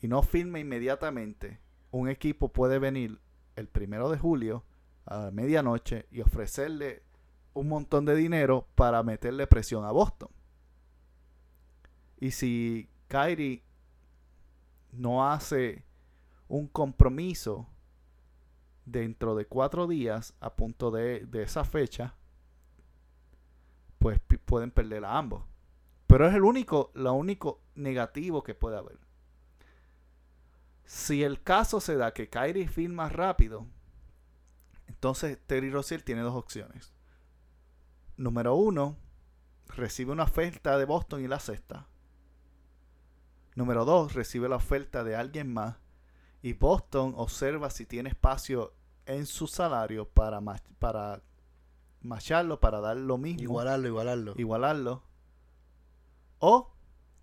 [0.00, 1.60] y no firma inmediatamente,
[1.90, 3.20] un equipo puede venir
[3.56, 4.64] el primero de julio
[5.04, 7.02] a medianoche y ofrecerle
[7.52, 10.30] un montón de dinero para meterle presión a Boston.
[12.20, 13.62] Y si Kyrie
[14.92, 15.84] no hace
[16.48, 17.68] un compromiso
[18.86, 22.14] dentro de cuatro días a punto de, de esa fecha,
[23.98, 25.44] pues pueden perder a ambos.
[26.16, 28.98] Pero es el único, lo único negativo que puede haber.
[30.86, 33.66] Si el caso se da que Kyrie firma rápido,
[34.86, 36.94] entonces Terry Rozier tiene dos opciones.
[38.16, 38.96] Número uno,
[39.66, 41.86] recibe una oferta de Boston y la acepta.
[43.54, 45.76] Número dos, recibe la oferta de alguien más
[46.40, 48.72] y Boston observa si tiene espacio
[49.04, 51.20] en su salario para, ma- para
[52.00, 54.32] macharlo, para dar lo mismo Igualarlo, igualarlo.
[54.38, 55.05] igualarlo.
[56.38, 56.72] O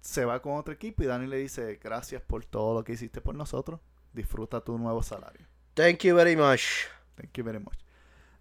[0.01, 3.21] se va con otro equipo y Dani le dice, gracias por todo lo que hiciste
[3.21, 3.79] por nosotros.
[4.11, 5.47] Disfruta tu nuevo salario.
[5.73, 6.87] Thank you very much.
[7.15, 7.77] Thank you very much.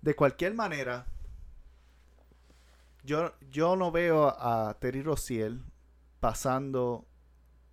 [0.01, 1.07] De cualquier manera,
[3.05, 5.59] Yo, yo no veo a Terry Rozier
[6.21, 7.05] pasando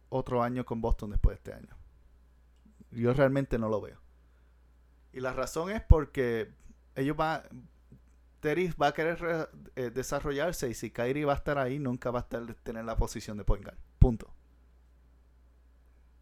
[0.10, 1.78] otro año con Boston después de este año.
[2.92, 4.00] Yo realmente no lo veo.
[5.14, 6.52] Y la razón es porque
[6.96, 7.44] ellos van,
[8.40, 12.12] Terry va a querer re- eh, desarrollarse y si Kyrie va a estar ahí, nunca
[12.12, 13.78] va a estar, tener la posición de point guard.
[14.00, 14.34] Punto.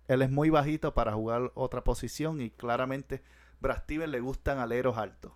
[0.07, 3.21] Él es muy bajito para jugar otra posición y claramente
[3.59, 5.33] Brad le gustan aleros altos.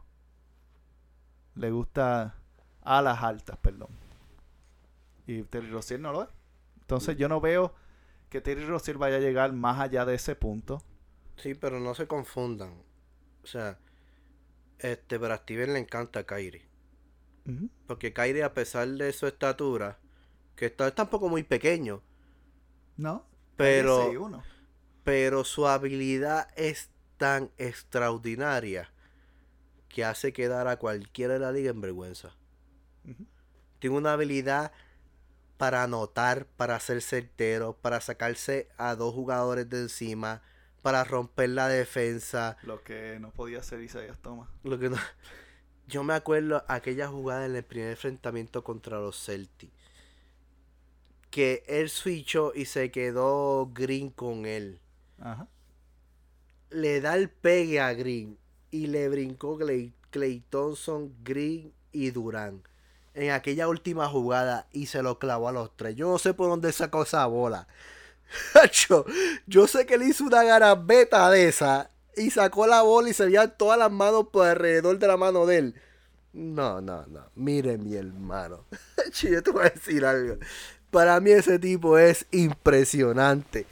[1.56, 2.36] Le gusta
[2.82, 3.90] alas altas, perdón.
[5.28, 6.30] Y Terry Rozier no lo es.
[6.80, 7.76] Entonces yo no veo
[8.30, 10.82] que Terry Rozier vaya a llegar más allá de ese punto.
[11.36, 12.82] Sí, pero no se confundan.
[13.44, 13.78] O sea,
[14.80, 16.71] este, Steven le encanta a Kyrie.
[17.88, 19.98] Porque Kyrie, a pesar de su estatura,
[20.56, 22.02] que está, es tampoco muy pequeño,
[22.98, 23.26] ¿No?
[23.58, 24.44] pero, 6'1".
[25.04, 28.90] pero su habilidad es tan extraordinaria
[29.90, 32.36] que hace quedar a cualquiera de la liga en vergüenza.
[33.80, 34.72] Tiene una habilidad
[35.58, 40.42] para anotar, para ser certero, para sacarse a dos jugadores de encima,
[40.82, 42.58] para romper la defensa.
[42.64, 44.50] Lo que no podía hacer Isaías Thomas.
[44.64, 44.98] Lo que no-
[45.88, 49.74] Yo me acuerdo aquella jugada en el primer enfrentamiento contra los Celtics.
[51.30, 54.80] Que él switchó y se quedó Green con él.
[55.20, 55.48] Ajá.
[56.70, 58.38] Le da el pegue a Green
[58.70, 62.64] y le brincó Clay, Clay Thompson, Green y Durán.
[63.14, 65.96] En aquella última jugada y se lo clavó a los tres.
[65.96, 67.68] Yo no sé por dónde sacó esa bola.
[68.54, 69.06] Hacho,
[69.46, 73.26] yo sé que le hizo una garabeta de esa y sacó la bola y se
[73.26, 75.76] veían todas las manos por alrededor de la mano de él.
[76.34, 77.30] No, no, no.
[77.36, 78.66] Mire, mi hermano.
[79.22, 80.38] Yo te voy a decir algo.
[80.90, 83.66] Para mí ese tipo es impresionante.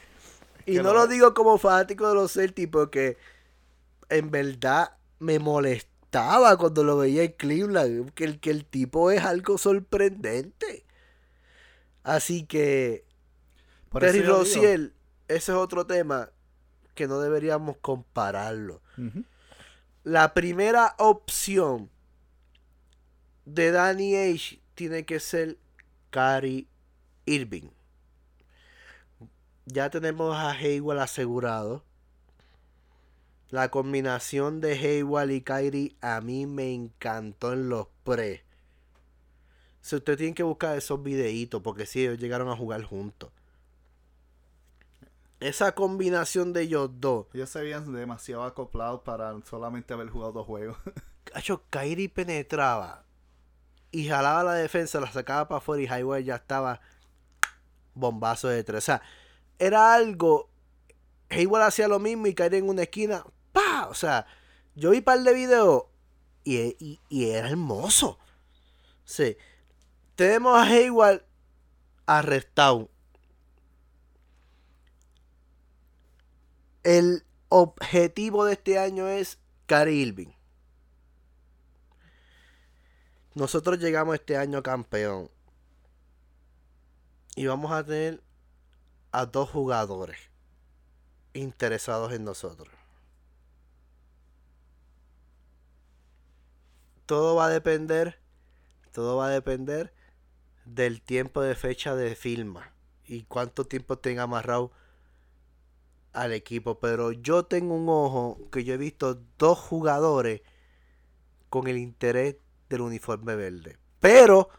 [0.65, 3.17] Y no lo digo como fanático de los Celtics porque
[4.09, 8.11] en verdad me molestaba cuando lo veía en Cleveland.
[8.13, 10.85] Que el, que el tipo es algo sorprendente.
[12.03, 13.05] Así que
[13.89, 14.93] Por Terry Rozier,
[15.27, 16.31] ese es otro tema
[16.99, 18.81] que no deberíamos compararlo.
[20.03, 21.89] La primera opción
[23.45, 25.57] de Danny Age tiene que ser
[26.09, 26.67] Cary
[27.25, 27.69] Irving.
[29.65, 31.85] Ya tenemos a Hayward asegurado.
[33.49, 38.43] La combinación de Hayward y Kyrie a mí me encantó en los pre.
[39.79, 43.31] Si usted tiene que buscar esos videitos, porque si ellos llegaron a jugar juntos.
[45.39, 47.27] Esa combinación de ellos dos.
[47.33, 50.77] Ellos se veían demasiado acoplados para solamente haber jugado dos juegos.
[51.23, 53.05] Cacho, Kyrie penetraba
[53.91, 56.81] y jalaba la defensa, la sacaba para afuera y Hayward ya estaba
[57.93, 58.79] bombazo de tres.
[58.79, 59.01] O sea,
[59.57, 60.49] era algo.
[61.29, 63.23] Hayward hacía lo mismo y Kyrie en una esquina.
[63.51, 63.87] ¡Pa!
[63.89, 64.25] O sea,
[64.75, 65.83] yo vi un par de videos
[66.43, 68.19] y, y- y era hermoso.
[69.05, 69.37] Sí.
[70.15, 71.23] Tenemos a Hayward
[72.05, 72.89] arrestado.
[76.83, 80.31] El objetivo de este año es Kyrie Irving.
[83.35, 85.29] Nosotros llegamos este año campeón.
[87.35, 88.21] Y vamos a tener
[89.11, 90.19] a dos jugadores
[91.33, 92.73] interesados en nosotros.
[97.05, 98.19] Todo va a depender,
[98.91, 99.93] todo va a depender
[100.65, 102.73] del tiempo de fecha de firma
[103.05, 104.71] y cuánto tiempo tenga amarrado
[106.13, 106.79] al equipo.
[106.79, 110.41] Pero yo tengo un ojo que yo he visto dos jugadores
[111.49, 112.35] con el interés
[112.69, 113.77] del uniforme verde.
[113.99, 114.49] Pero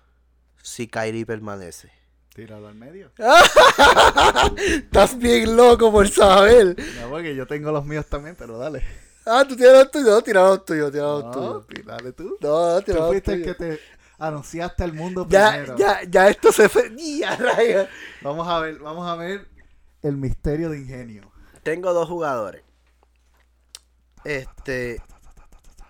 [0.63, 1.91] si Kyrie permanece.
[2.35, 3.11] Tirado al medio.
[4.57, 6.77] Estás bien loco por saber.
[7.01, 8.83] No, porque yo tengo los míos también, pero dale.
[9.27, 10.09] Ah, tú tienes los tuyos.
[10.09, 11.67] No, tira los tuyos, tira los No, tuyos.
[11.87, 12.37] dale tú.
[12.41, 13.57] No, Tú tira los fuiste el tuyos.
[13.57, 13.81] que te
[14.19, 15.77] anunciaste al mundo Ya, primero.
[15.77, 16.91] ya, ya esto se fue.
[16.97, 17.89] Ya.
[18.23, 19.47] Vamos a ver, vamos a ver
[20.03, 21.30] el misterio de ingenio.
[21.62, 22.62] Tengo dos jugadores.
[24.25, 25.03] Este.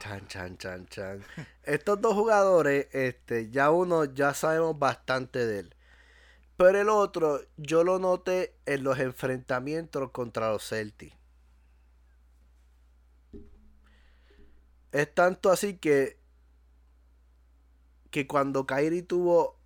[0.00, 1.24] Chan, chan, chan, chan.
[1.62, 5.74] Estos dos jugadores, este, ya uno ya sabemos bastante de él.
[6.56, 11.16] Pero el otro, yo lo noté en los enfrentamientos contra los Celtics.
[14.92, 16.18] Es tanto así que.
[18.10, 19.56] Que cuando Kyrie tuvo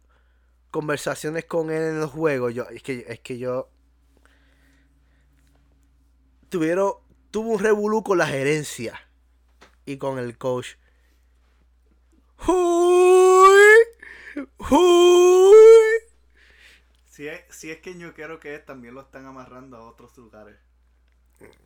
[0.71, 3.71] conversaciones con él en los juegos, yo, es que, es que yo
[6.55, 6.93] tuvieron,
[7.33, 9.09] tuvo un revolú con la gerencia
[9.85, 10.77] y con el coach.
[12.47, 13.59] ¡Uy!
[14.71, 15.57] ¡Uy!
[17.07, 20.17] Si es, si es que yo quiero que es, también lo están amarrando a otros
[20.17, 20.57] lugares.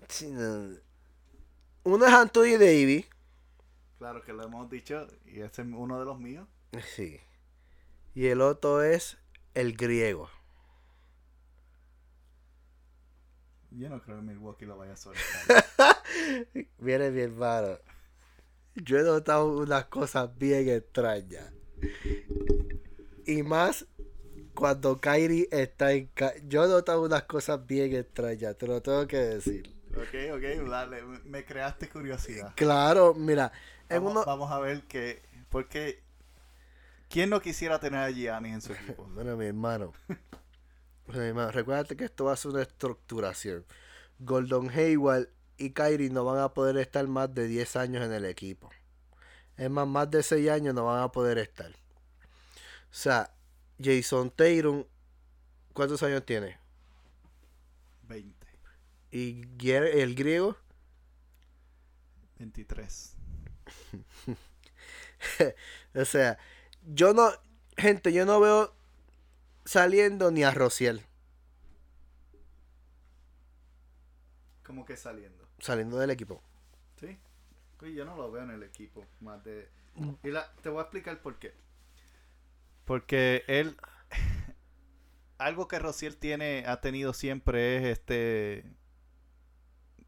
[0.08, 0.78] Sí, no.
[1.82, 3.06] Uno es Anthony Davis.
[3.98, 6.48] Claro que lo hemos dicho y ese es uno de los míos.
[6.82, 7.20] Sí.
[8.14, 9.18] Y el otro es
[9.52, 10.30] el griego.
[13.70, 15.22] Yo no creo que Milwaukee lo vaya a soltar.
[16.78, 17.78] Viene mi hermano.
[18.74, 21.52] Yo he notado unas cosas bien extrañas.
[23.26, 23.86] Y más
[24.54, 26.06] cuando Kyrie está en...
[26.14, 29.74] Ca- Yo he notado unas cosas bien extrañas, te lo tengo que decir.
[29.92, 32.52] ok, ok, dale, me creaste curiosidad.
[32.56, 33.52] Claro, mira,
[33.90, 34.24] Vamos, uno...
[34.24, 35.22] vamos a ver que.
[35.50, 36.00] Porque.
[37.08, 39.04] ¿Quién no quisiera tener a Giannis en su equipo?
[39.14, 39.92] Bueno, mi hermano.
[41.08, 43.64] Recuérdate que esto va a ser una estructuración.
[44.18, 48.24] Gordon Hayward y Kyrie no van a poder estar más de 10 años en el
[48.24, 48.70] equipo.
[49.56, 51.70] Es más, más de 6 años no van a poder estar.
[51.70, 53.34] O sea,
[53.82, 54.84] Jason Tatum,
[55.72, 56.58] ¿cuántos años tiene?
[58.02, 58.46] 20,
[59.10, 60.56] Y el griego,
[62.38, 63.16] 23.
[65.94, 66.38] o sea,
[66.82, 67.30] yo no,
[67.76, 68.77] gente, yo no veo
[69.68, 71.04] saliendo ni a Rociel
[74.64, 75.46] ¿Cómo que saliendo?
[75.58, 76.42] saliendo del equipo.
[77.00, 77.18] Sí.
[77.78, 79.04] Pues yo no lo veo en el equipo.
[79.20, 79.68] Más de.
[80.22, 81.52] Y la- te voy a explicar por qué.
[82.84, 83.76] Porque él.
[85.38, 88.64] Algo que Rociel tiene, ha tenido siempre es este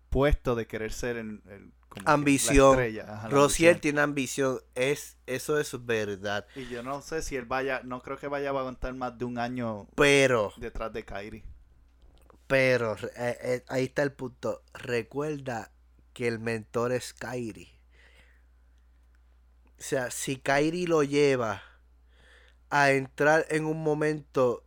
[0.08, 2.70] puesto de querer ser el, el- como que la Ambición.
[2.72, 3.80] estrella, ajá, ambición.
[3.80, 6.46] tiene ambición, es, eso es verdad.
[6.54, 9.24] Y yo no sé si él vaya, no creo que vaya a aguantar más de
[9.26, 11.44] un año Pero, detrás de Kyrie.
[12.46, 14.62] pero, eh, eh, ahí está el punto.
[14.74, 15.72] Recuerda
[16.14, 17.78] que el mentor es Kyrie.
[19.78, 21.62] O sea, si Kyrie lo lleva
[22.70, 24.64] a entrar en un momento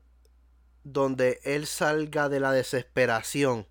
[0.84, 3.68] donde él salga de la desesperación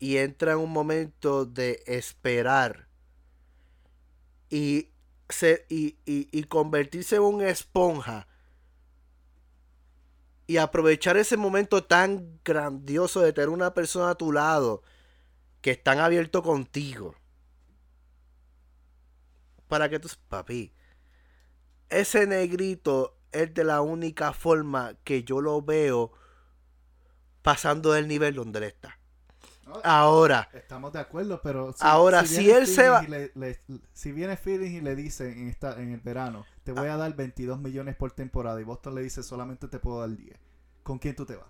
[0.00, 2.88] y entra en un momento de esperar
[4.48, 4.88] y,
[5.28, 8.26] se, y, y- y convertirse en una esponja
[10.46, 14.82] y aprovechar ese momento tan grandioso de tener una persona a tu lado
[15.62, 17.16] que están abierto contigo.
[19.68, 20.72] Para que tú, papi,
[21.90, 26.12] ese negrito es de la única forma que yo lo veo
[27.42, 28.98] pasando del nivel donde él está.
[29.84, 33.58] Ahora, Estamos de acuerdo, pero Ahora, si viene él se va- le- le-
[33.92, 37.14] si viene Phillies y le dice en, esta, en el verano, te voy a dar
[37.14, 40.36] 22 millones por temporada y Boston le dice solamente te puedo dar 10,
[40.82, 41.46] ¿con quién tú te vas?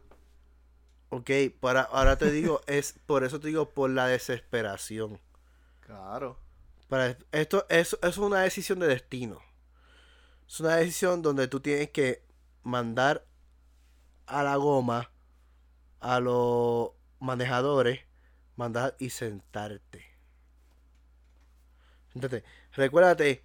[1.12, 5.20] ok, para, ahora te digo, es por eso te digo, por la desesperación.
[5.80, 6.38] Claro.
[6.88, 9.38] Para, esto es, es una decisión de destino.
[10.46, 12.24] Es una decisión donde tú tienes que
[12.62, 13.24] mandar
[14.26, 15.10] a la goma
[16.00, 16.90] a los
[17.20, 18.00] manejadores,
[18.60, 20.04] mandar y sentarte.
[22.12, 22.44] Siéntate.
[22.72, 23.42] Recuérdate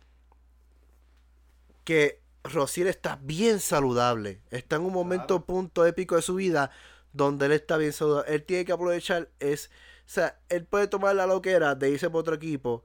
[1.83, 4.41] que Rosier está bien saludable.
[4.51, 5.45] Está en un momento Claro.
[5.45, 6.71] punto épico de su vida
[7.13, 8.35] donde él está bien saludable.
[8.35, 9.71] Él tiene que aprovechar es,
[10.05, 12.83] o sea, él puede tomar la loquera de irse por otro equipo,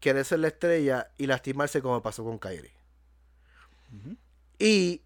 [0.00, 2.72] querer ser la estrella y lastimarse como pasó con Kyrie.
[4.58, 5.02] Y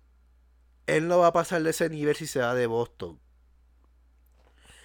[0.87, 3.19] él no va a pasar de ese nivel si se va de Boston.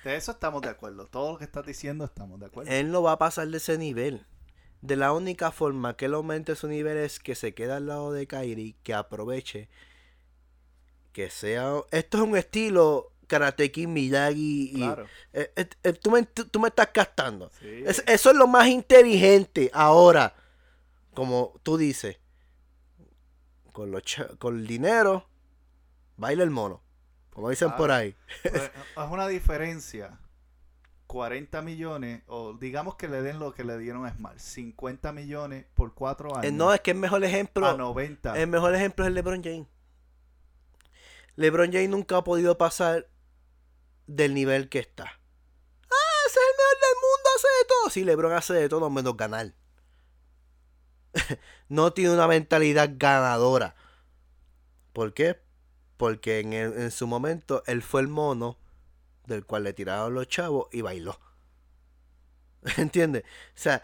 [0.03, 1.07] De eso estamos de acuerdo.
[1.07, 2.71] Todo lo que estás diciendo estamos de acuerdo.
[2.71, 4.25] Él no va a pasar de ese nivel.
[4.81, 8.11] De la única forma que él aumente su nivel es que se quede al lado
[8.11, 9.69] de Kyrie, que aproveche,
[11.13, 11.73] que sea...
[11.91, 14.77] Esto es un estilo Karate Kid, Miyagi y...
[14.79, 15.05] claro.
[15.33, 17.51] eh, eh, eh, tú, me, tú- me estás gastando.
[17.59, 17.83] Sí.
[17.85, 19.69] Es- eso es lo más inteligente.
[19.73, 20.33] Ahora,
[21.13, 22.17] como tú dices,
[23.73, 24.01] con, los
[24.39, 25.27] con el dinero,
[26.17, 26.81] baila el mono.
[27.33, 27.77] Como dicen Claro.
[27.77, 28.15] por ahí.
[28.43, 28.71] Es
[29.09, 30.19] una diferencia.
[31.07, 35.65] 40 millones, o digamos que le den lo que le dieron a Smart, 50 millones
[35.73, 36.45] por 4 años.
[36.45, 37.67] Eh, no, es que el mejor ejemplo...
[37.67, 38.39] a 90.
[38.39, 39.67] El mejor ejemplo es el LeBron James.
[41.35, 43.09] LeBron James nunca ha podido pasar
[44.07, 45.03] del nivel que está.
[45.03, 47.89] Ah, ese es el mejor del mundo, hace de todo.
[47.89, 49.53] Sí, LeBron hace de todo menos ganar.
[51.67, 53.75] no tiene una mentalidad ganadora.
[54.93, 55.41] ¿Por qué?
[56.01, 58.57] Porque en, en su momento él fue el mono
[59.27, 61.19] del cual le tiraron los chavos y bailó.
[62.77, 63.21] ¿Entiendes?
[63.21, 63.83] O sea,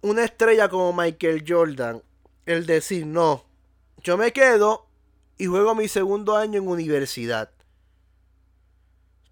[0.00, 2.02] una estrella como Michael Jordan,
[2.46, 3.44] el decir, no,
[3.98, 4.86] yo me quedo
[5.36, 7.50] y juego mi segundo año en universidad.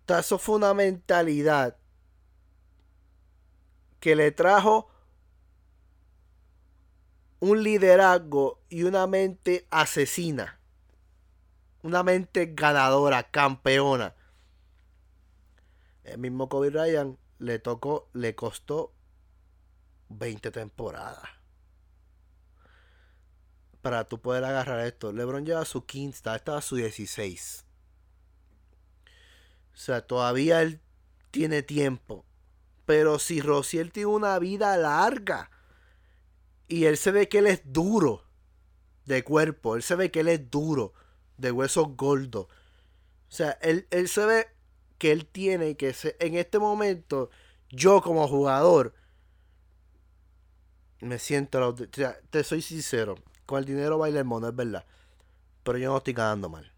[0.06, 1.78] Eso fue una mentalidad
[3.98, 4.90] que le trajo
[7.42, 10.60] un liderazgo y una mente asesina.
[11.82, 14.14] Una mente ganadora, campeona.
[16.04, 18.92] El mismo Kobe Bryant le tocó, le costó
[20.08, 21.28] 20 temporadas.
[23.80, 25.12] para tú poder agarrar esto.
[25.12, 27.64] LeBron lleva su 15, estaba su 16.
[29.74, 30.80] O sea, todavía él
[31.32, 32.24] tiene tiempo.
[32.86, 35.50] Pero si Rociel tiene una vida larga
[36.72, 38.24] y él se ve que él es duro
[39.04, 40.94] de cuerpo, él se ve que él es duro
[41.36, 42.46] de huesos gordos.
[42.46, 42.48] O
[43.28, 44.46] sea, él, él se ve
[44.96, 47.28] que él tiene que ser, en este momento,
[47.68, 48.94] yo como jugador,
[51.00, 54.86] me siento, o sea, te soy sincero, con el dinero baila el mono, es verdad.
[55.64, 56.72] Pero yo no estoy ganando mal.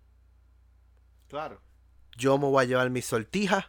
[1.28, 1.60] Claro.
[2.16, 3.66] Yo me voy a llevar mis sortijas.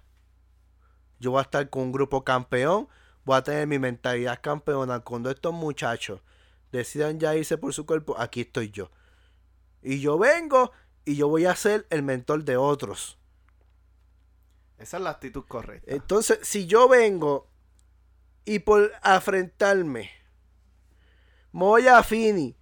[1.19, 2.87] Yo voy a estar con un grupo campeón.
[3.25, 4.99] Voy a tener mi mentalidad campeona.
[4.99, 6.21] Cuando estos muchachos
[6.71, 8.91] decidan ya irse por su cuerpo, aquí estoy yo.
[9.81, 10.71] Y yo vengo
[11.03, 13.17] y yo voy a ser el mentor de otros.
[14.77, 15.91] Esa es la actitud correcta.
[15.91, 17.47] Entonces, si yo vengo
[18.45, 20.11] y por afrentarme,
[21.51, 22.55] me voy a Fini,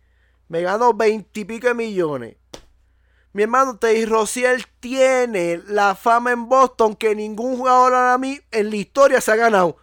[0.47, 2.37] me gano veintipico de millones.
[3.33, 8.69] Mi hermano Teddy Rociel tiene la fama en Boston que ningún jugador ahora mí en
[8.69, 9.77] la historia se ha ganado.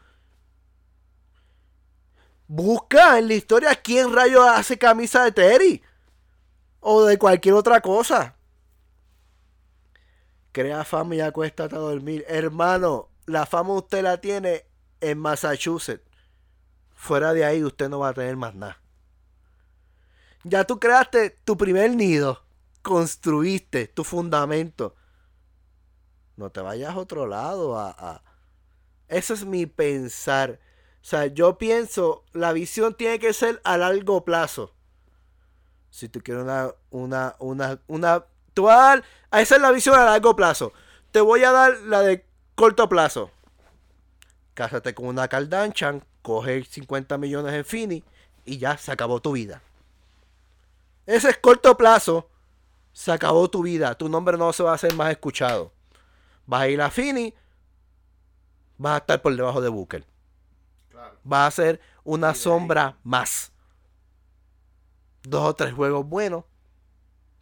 [2.52, 5.82] Busca en la historia quién rayo hace camisa de Terry.
[6.80, 8.34] O de cualquier otra cosa.
[10.50, 12.24] Crea fama y ya cuesta hasta dormir.
[12.26, 14.64] Hermano, la fama usted la tiene
[15.00, 16.02] en Massachusetts.
[16.92, 18.80] Fuera de ahí usted no va a tener más nada.
[20.42, 22.42] Ya tú creaste tu primer nido.
[22.82, 24.96] Construiste tu fundamento.
[26.34, 27.78] No te vayas a otro lado.
[27.78, 28.24] A, a...
[29.06, 30.58] Eso es mi pensar.
[31.02, 34.74] O sea, yo pienso, la visión tiene que ser a largo plazo.
[35.90, 38.24] Si tú quieres una, una, una, una,
[38.54, 39.04] tú vas a dar,
[39.40, 40.72] esa es la visión a largo plazo.
[41.10, 42.24] Te voy a dar la de
[42.54, 43.30] corto plazo.
[44.54, 48.04] Cásate con una Cardanchan, coge 50 millones en Fini
[48.44, 49.62] y ya se acabó tu vida.
[51.06, 52.28] Ese es corto plazo.
[52.92, 53.96] Se acabó tu vida.
[53.96, 55.72] Tu nombre no se va a hacer más escuchado.
[56.46, 57.34] Vas a ir a Fini.
[58.78, 60.04] Vas a estar por debajo de Booker.
[61.00, 61.18] Claro.
[61.30, 63.52] Va a ser una sombra más.
[65.22, 66.44] Dos o tres juegos buenos.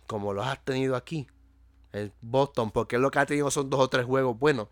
[0.07, 1.27] Como los has tenido aquí.
[1.93, 2.71] En Boston.
[2.71, 4.69] Porque lo que ha tenido son dos o tres juegos buenos.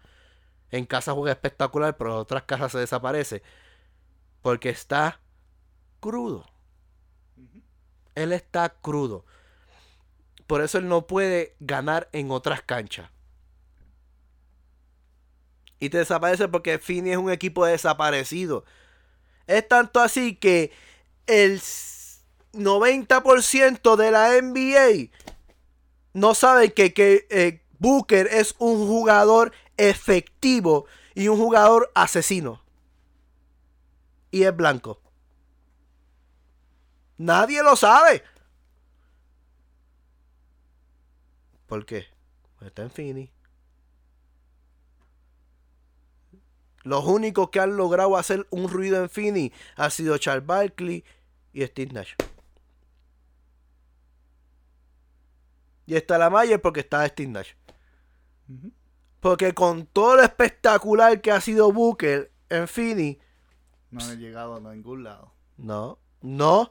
[0.71, 1.97] En casa juega espectacular.
[1.97, 3.43] Pero en otras casas se desaparece.
[4.41, 5.21] Porque está
[5.99, 6.47] crudo.
[8.15, 9.25] Él está crudo.
[10.47, 13.11] Por eso él no puede ganar en otras canchas.
[15.79, 18.65] Y te desaparece porque Fini es un equipo desaparecido.
[19.47, 20.73] Es tanto así que
[21.27, 21.61] el
[22.53, 25.11] 90% de la NBA
[26.15, 32.63] no sabe que, que eh, Booker es un jugador efectivo y un jugador asesino.
[34.31, 35.01] Y es blanco.
[37.19, 38.23] Nadie lo sabe.
[41.67, 42.07] ¿Por qué?
[42.61, 43.31] Está en Fini.
[46.87, 51.05] Los únicos que han logrado hacer un ruido en Fini ha sido Charles Barkley
[51.53, 52.13] y Steve Nash.
[55.87, 57.55] Y está la Mayer porque está Steve Nash.
[59.19, 63.19] Porque con todo lo espectacular que ha sido Booker en Fini,
[63.91, 65.33] No he llegado a ningún lado.
[65.57, 66.71] no, no.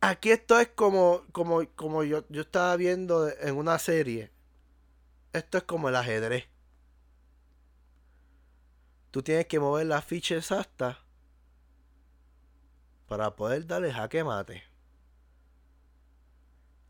[0.00, 4.32] Aquí esto es como, como, como yo, yo estaba viendo en una serie.
[5.38, 6.48] Esto es como el ajedrez.
[9.10, 10.98] Tú tienes que mover la ficha exacta
[13.06, 14.62] para poder darle jaque mate.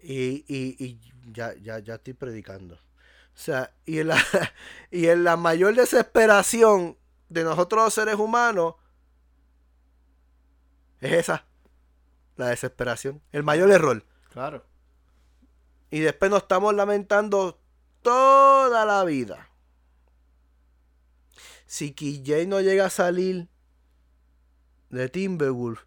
[0.00, 1.00] Y, y, y
[1.32, 2.74] ya, ya, ya estoy predicando.
[2.74, 4.16] O sea, y en, la,
[4.90, 6.96] y en la mayor desesperación
[7.28, 8.74] de nosotros los seres humanos
[11.00, 11.44] es esa.
[12.36, 13.22] La desesperación.
[13.30, 14.04] El mayor error.
[14.32, 14.64] Claro.
[15.90, 17.60] Y después nos estamos lamentando
[18.12, 19.50] toda la vida.
[21.66, 23.48] Si KJ no llega a salir
[24.88, 25.84] de Timberwolf,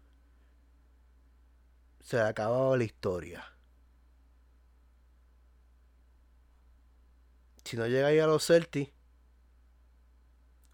[2.00, 3.44] se ha acabado la historia.
[7.64, 8.92] Si no llega ahí a los Celtics,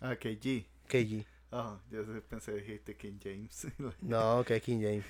[0.00, 0.64] Ah, KG.
[0.86, 1.26] KG.
[1.50, 3.66] Ah, yo pensé que dijiste King James.
[4.00, 5.04] No, que es King James.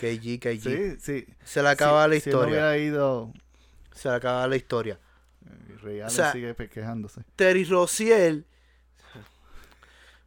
[0.00, 0.60] KG, KG.
[0.60, 1.26] sí, sí.
[1.44, 2.48] Se le acaba Sí, la Si no historia.
[2.48, 3.32] hubiera ido,
[3.92, 5.00] Se le acaba la historia.
[5.48, 7.24] Eh, Ray Allen sea, sigue quejándose.
[7.36, 8.46] Terry Rociel.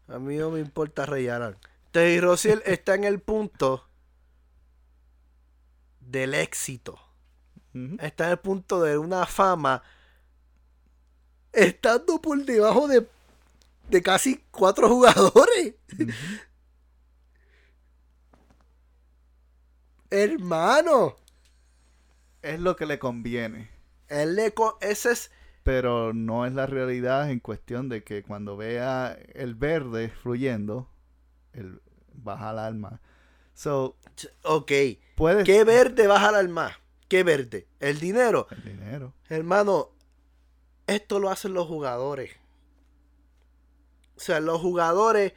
[0.07, 1.55] A mí no me importa Ray Allen.
[1.91, 3.87] Terry Rociel está en el punto
[5.99, 6.99] del éxito.
[7.99, 9.81] Está en el punto de una fama.
[11.53, 13.07] Estando por debajo de,
[13.89, 15.75] de casi cuatro jugadores.
[20.09, 21.15] Hermano.
[22.41, 23.70] Es lo que le conviene.
[24.11, 25.31] Él le co- ese es.
[25.63, 30.89] Pero no es la realidad en cuestión de que cuando vea el verde fluyendo,
[31.53, 31.81] él
[32.13, 32.99] baja la alma.
[33.53, 33.95] So,
[34.43, 34.71] Ok.
[35.15, 35.45] puedes...
[35.45, 36.73] ¿Qué verde va a jalar más?
[37.07, 37.67] ¿Qué verde?
[37.79, 38.47] El dinero.
[38.49, 39.13] El dinero.
[39.29, 39.89] Hermano,
[40.87, 42.31] esto lo hacen los jugadores.
[44.17, 45.33] O sea, los jugadores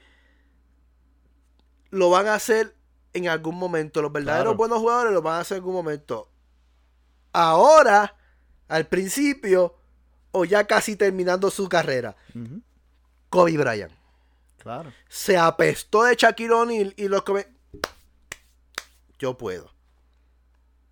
[1.90, 2.74] lo van a hacer
[3.12, 4.02] en algún momento.
[4.02, 4.56] Los verdaderos Claro.
[4.56, 6.30] buenos jugadores lo van a hacer en algún momento.
[7.32, 8.16] Ahora,
[8.68, 9.76] al principio,
[10.32, 12.16] o ya casi terminando su carrera,
[13.28, 13.92] Kobe Bryant.
[14.58, 14.92] Claro.
[15.08, 17.46] Se apestó de Shaquille O'Neal y los come...
[19.18, 19.70] Yo puedo.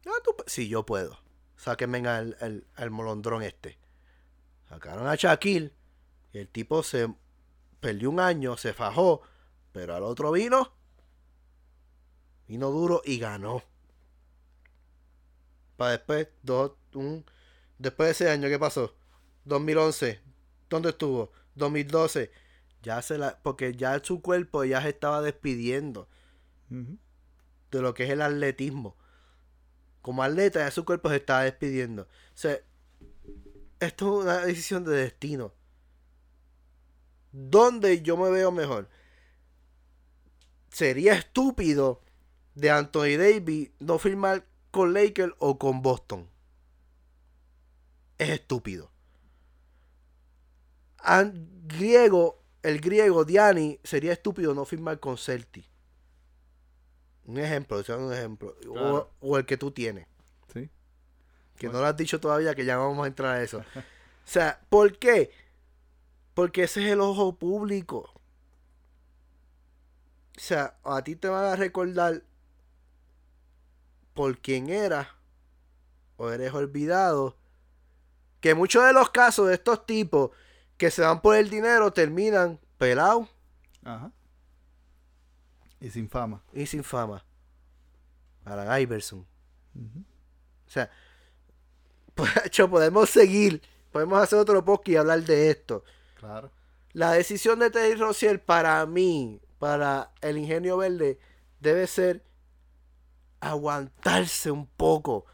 [0.07, 1.19] Ah, tú Sí, yo puedo.
[1.57, 3.79] Sáquenme al, al, al molondrón este.
[4.69, 5.73] Sacaron a Shaquille
[6.33, 7.13] y el tipo se
[7.81, 9.23] perdió un año, se fajó,
[9.73, 10.73] pero al otro vino,
[12.49, 13.63] vino duro y ganó.
[15.77, 17.25] Para después, dos, un,
[17.83, 18.95] después de ese año, ¿qué pasó?
[19.45, 20.21] 2011,
[20.71, 21.33] ¿dónde estuvo?
[21.57, 22.31] 2012,
[22.83, 26.09] ya se la, porque ya su cuerpo ya se estaba despidiendo
[26.69, 28.97] de lo que es el atletismo.
[30.01, 32.03] Como atleta, ya su cuerpo se estaba despidiendo.
[32.03, 32.59] O sea,
[33.81, 35.53] esto es una decisión de destino.
[37.33, 38.89] ¿Dónde yo me veo mejor?
[40.71, 42.01] Sería estúpido
[42.55, 46.32] de Anthony Davis no firmar con Lakers o con Boston.
[48.23, 48.89] Es estúpido.
[50.99, 55.67] An- griego, el griego Diani sería estúpido no firmar con Celtic.
[57.25, 58.55] Un ejemplo, es un ejemplo.
[58.61, 59.11] Claro.
[59.21, 60.07] O, el que tú tienes.
[60.53, 60.71] Sí.
[61.57, 63.59] Que no lo has dicho todavía, que ya vamos a entrar a eso.
[63.75, 63.83] o
[64.25, 65.33] sea, ¿por qué?
[66.35, 68.09] Porque ese es el ojo público.
[70.37, 72.23] O sea, a ti te van a recordar
[74.15, 75.09] por quién eras
[76.17, 77.37] o eres olvidado.
[78.43, 80.31] Que muchos de los casos de estos tipos
[80.77, 83.29] que se van por el dinero terminan pelados
[83.85, 84.13] Ajá.
[85.81, 86.43] Y sin fama.
[86.53, 87.25] y sin fama.
[88.45, 89.21] Alan Iverson.
[89.75, 90.05] Ujú.
[90.67, 90.91] O sea,
[92.15, 93.63] pues, hecho, podemos seguir.
[93.91, 95.85] Podemos hacer otro podcast y hablar de esto.
[96.17, 96.51] Claro.
[96.93, 101.19] La decisión de Teddy Rozier para mí, para el Ingenio Verde,
[101.61, 102.25] debe ser
[103.41, 105.27] aguantarse un poco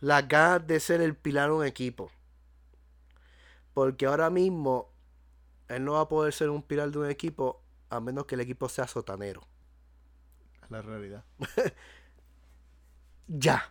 [0.00, 2.10] las ganas de ser el pilar de un equipo.
[3.76, 4.90] Porque ahora mismo
[5.68, 8.40] él no va a poder ser un pilar de un equipo a menos que el
[8.40, 9.46] equipo sea sotanero.
[10.62, 11.22] Es la realidad.
[13.28, 13.70] Ya.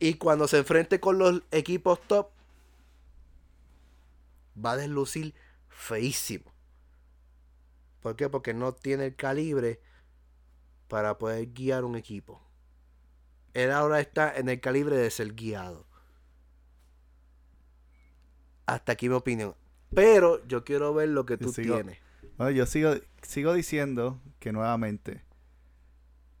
[0.00, 2.30] Y cuando se enfrente con los equipos top,
[4.56, 5.34] va a deslucir
[5.68, 6.50] feísimo.
[8.00, 8.28] ¿Por qué?
[8.30, 9.80] Porque no tiene el calibre
[10.88, 12.42] para poder guiar un equipo.
[13.52, 15.86] Él ahora está en el calibre de ser guiado.
[18.66, 19.54] Hasta aquí mi opinión.
[19.94, 21.98] Pero yo quiero ver lo que tú sigo- tienes.
[22.36, 22.90] Bueno, yo sigo,
[23.22, 25.22] sigo diciendo que nuevamente,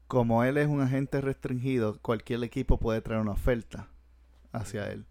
[0.08, 3.88] como él es un agente restringido, cualquier equipo puede traer una oferta
[4.52, 5.04] hacia él.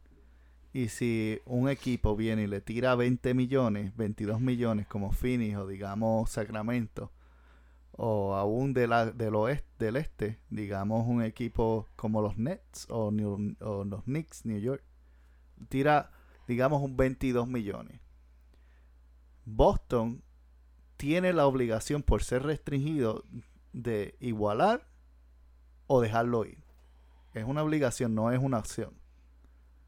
[0.74, 5.68] Y si un equipo viene y le tira 20 millones, 22 millones, como Phoenix o
[5.68, 7.12] digamos Sacramento,
[7.94, 13.10] o aún de la, del oeste, del este, digamos un equipo como los Nets o,
[13.12, 14.84] New- o los Knicks, New York,
[15.70, 16.12] tira,
[16.48, 18.00] digamos, un 22 millones.
[19.46, 20.24] Boston
[20.98, 23.24] tiene la obligación por ser restringido
[23.74, 24.88] de igualar
[25.88, 26.64] o dejarlo ir.
[27.34, 28.94] Es una obligación, no es una opción.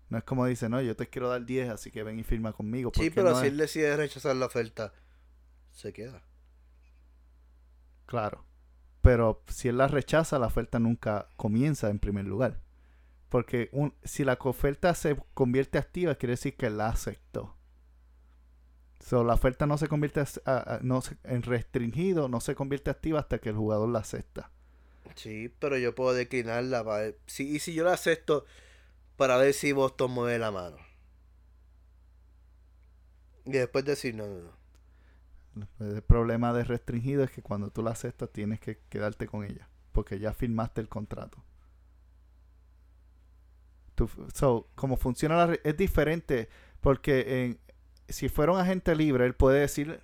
[0.09, 2.53] No es como dice, no, yo te quiero dar 10, así que ven y firma
[2.53, 2.91] conmigo.
[2.93, 4.93] Sí, pero no si él decide rechazar la oferta,
[5.71, 6.23] se queda.
[8.05, 8.45] Claro.
[9.01, 12.61] Pero si él la rechaza, la oferta nunca comienza en primer lugar.
[13.29, 17.55] Porque un- si la oferta se convierte activa, quiere decir que la aceptó.
[18.99, 22.55] So, la oferta no se convierte as- a- a- no se- en restringido, no se
[22.55, 24.51] convierte activa hasta que el jugador la acepta.
[25.15, 27.19] Sí, pero yo puedo declinarla para ver.
[27.25, 28.45] Sí, y si yo la acepto
[29.17, 30.77] para ver si Boston mueve la mano.
[33.45, 34.51] Y después decir, no, no, no.
[35.79, 39.67] El problema de restringido es que cuando tú la aceptas tienes que quedarte con ella.
[39.91, 41.43] Porque ya firmaste el contrato.
[43.97, 46.49] Tú- so, como funciona la re- es diferente.
[46.81, 47.59] Porque en-
[48.09, 50.01] si fuera un agente libre, él puede decir,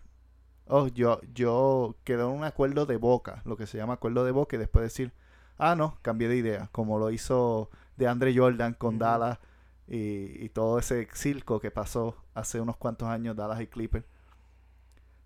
[0.68, 4.32] oh, yo, yo quedé en un acuerdo de boca, lo que se llama acuerdo de
[4.32, 5.14] boca, y después decir,
[5.58, 8.98] ah, no, cambié de idea, como lo hizo de Andre Jordan con.
[9.00, 9.40] Dallas
[9.88, 14.06] y, y todo ese circo que pasó hace unos cuantos años, Dallas y Clippers.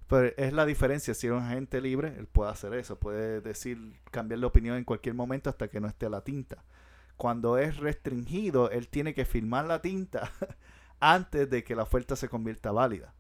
[0.08, 1.14] Pero es la diferencia.
[1.14, 2.98] Si es un agente libre, él puede hacer eso.
[2.98, 6.64] Puede decir, cambiar de opinión en cualquier momento hasta que no esté la tinta.
[7.18, 10.32] Cuando es restringido, él tiene que firmar la tinta
[11.00, 13.14] antes de que la oferta se convierta válida.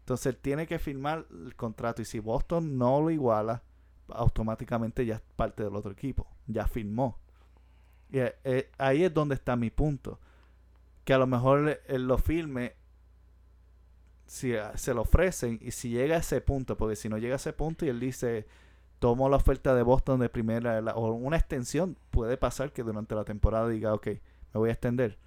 [0.00, 3.62] Entonces él tiene que firmar el contrato y si Boston no lo iguala,
[4.08, 6.26] automáticamente ya es parte del otro equipo.
[6.46, 7.18] Ya firmó.
[8.10, 10.18] Y eh, eh, ahí es donde está mi punto.
[11.04, 12.74] Que a lo mejor él lo firme
[14.26, 17.34] si ah, se lo ofrecen y si llega a ese punto, porque si no llega
[17.34, 18.46] a ese punto y él dice,
[18.98, 23.24] tomo la oferta de Boston de primera o una extensión, puede pasar que durante la
[23.24, 24.20] temporada diga, ok, me
[24.60, 25.18] voy a extender.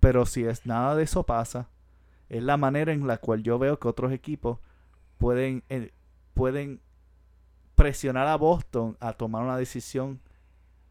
[0.00, 1.68] Pero si es nada de eso pasa,
[2.28, 4.58] es la manera en la cual yo veo que otros equipos
[5.18, 5.92] pueden, eh,
[6.34, 6.80] pueden
[7.74, 10.20] presionar a Boston a tomar una decisión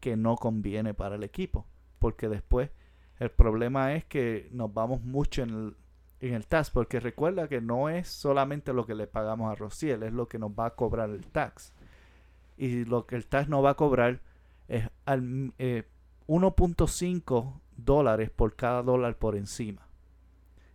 [0.00, 1.66] que no conviene para el equipo.
[1.98, 2.70] Porque después
[3.18, 5.76] el problema es que nos vamos mucho en el,
[6.20, 10.02] en el tax, porque recuerda que no es solamente lo que le pagamos a Rociel,
[10.02, 11.72] es lo que nos va a cobrar el tax.
[12.56, 14.20] Y lo que el tax nos va a cobrar
[14.68, 15.54] es 1.5
[17.48, 19.86] eh, dólares por cada dólar por encima.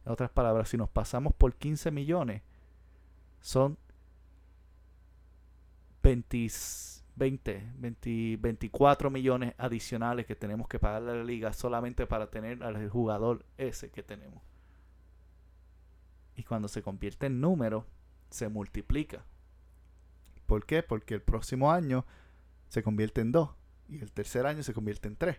[0.06, 2.42] En otras palabras, si nos pasamos por 15 millones,
[3.40, 3.78] son
[6.04, 6.50] 20,
[7.16, 12.90] 20, 24 millones adicionales que tenemos que pagarle a la liga solamente para tener al
[12.90, 14.42] jugador ese que tenemos.
[16.36, 17.86] Y cuando se convierte en número,
[18.30, 19.26] se multiplica.
[20.46, 20.84] ¿Por qué?
[20.84, 22.06] Porque el próximo año
[22.68, 23.50] se convierte en 2
[23.90, 25.38] y el tercer año se convierte en 3.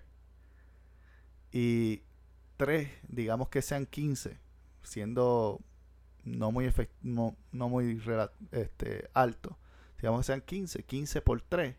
[1.50, 2.02] Y
[2.56, 4.38] 3, digamos que sean 15,
[4.82, 5.60] siendo
[6.24, 6.70] no muy,
[7.02, 8.02] no, muy
[8.52, 9.58] este, alto.
[9.96, 11.76] Digamos que sean 15, 15 por 3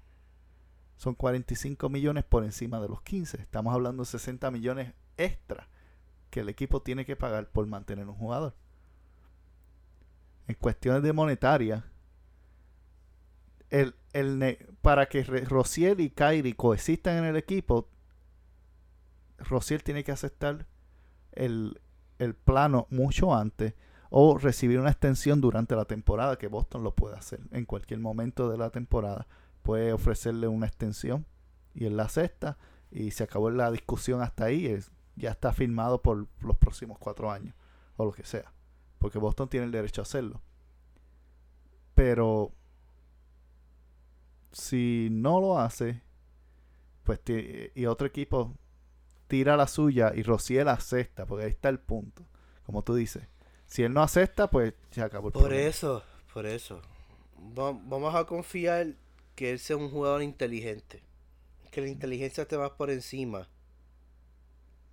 [0.96, 3.42] son 45 millones por encima de los 15.
[3.42, 5.68] Estamos hablando de 60 millones extra
[6.30, 8.56] que el equipo tiene que pagar por mantener un jugador
[10.48, 11.86] en cuestiones de monetaria,
[13.70, 17.90] el, el, para que Rociel y Kyrie coexistan en el equipo,
[19.38, 20.68] Rociel tiene que aceptar
[21.32, 21.82] el,
[22.20, 23.74] el plano mucho antes
[24.10, 28.50] o recibir una extensión durante la temporada, que Boston lo puede hacer en cualquier momento
[28.50, 29.28] de la temporada.
[29.64, 31.26] Puede ofrecerle una extensión
[31.74, 32.58] y él la acepta
[32.92, 34.68] y se acabó la discusión hasta ahí.
[34.68, 37.56] Es, ya está firmado por los próximos cuatro años
[37.96, 38.54] o lo que sea
[39.04, 40.42] porque Boston tiene el derecho a hacerlo.
[41.94, 42.54] Pero
[44.54, 46.02] si no lo hace,
[47.04, 47.20] pues
[47.76, 48.58] y otro equipo
[49.28, 52.26] tira la suya y Rociel acepta, porque ahí está el punto.
[52.66, 53.28] Como tú dices,
[53.66, 56.02] si él no acepta, pues ya acabó el Por eso,
[56.34, 56.82] por eso.
[57.38, 58.96] Vamos a confiar
[59.36, 61.04] que él sea un jugador inteligente.
[61.72, 63.50] Que la inteligencia esté más por encima.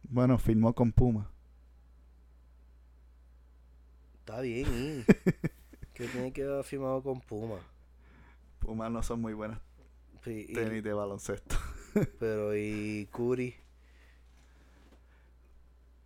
[0.02, 1.30] Bueno, firmó con Puma.
[4.30, 5.04] Está bien,
[5.92, 7.58] que tiene que haber firmado con Puma.
[8.60, 9.58] Puma no son muy buenas
[10.22, 11.56] tenis de baloncesto.
[12.20, 13.56] pero y Curry.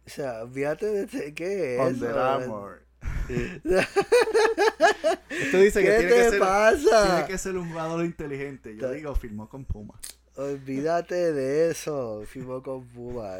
[0.07, 1.81] O sea, fíjate de qué es.
[1.83, 2.83] Under Armour.
[5.51, 7.07] Tú dices que, tiene, que ser, pasa?
[7.07, 8.75] tiene que ser un jugador inteligente.
[8.75, 10.01] Yo digo, firmó con Puma.
[10.37, 12.22] Olvídate de eso.
[12.25, 13.35] Firmó con Puma.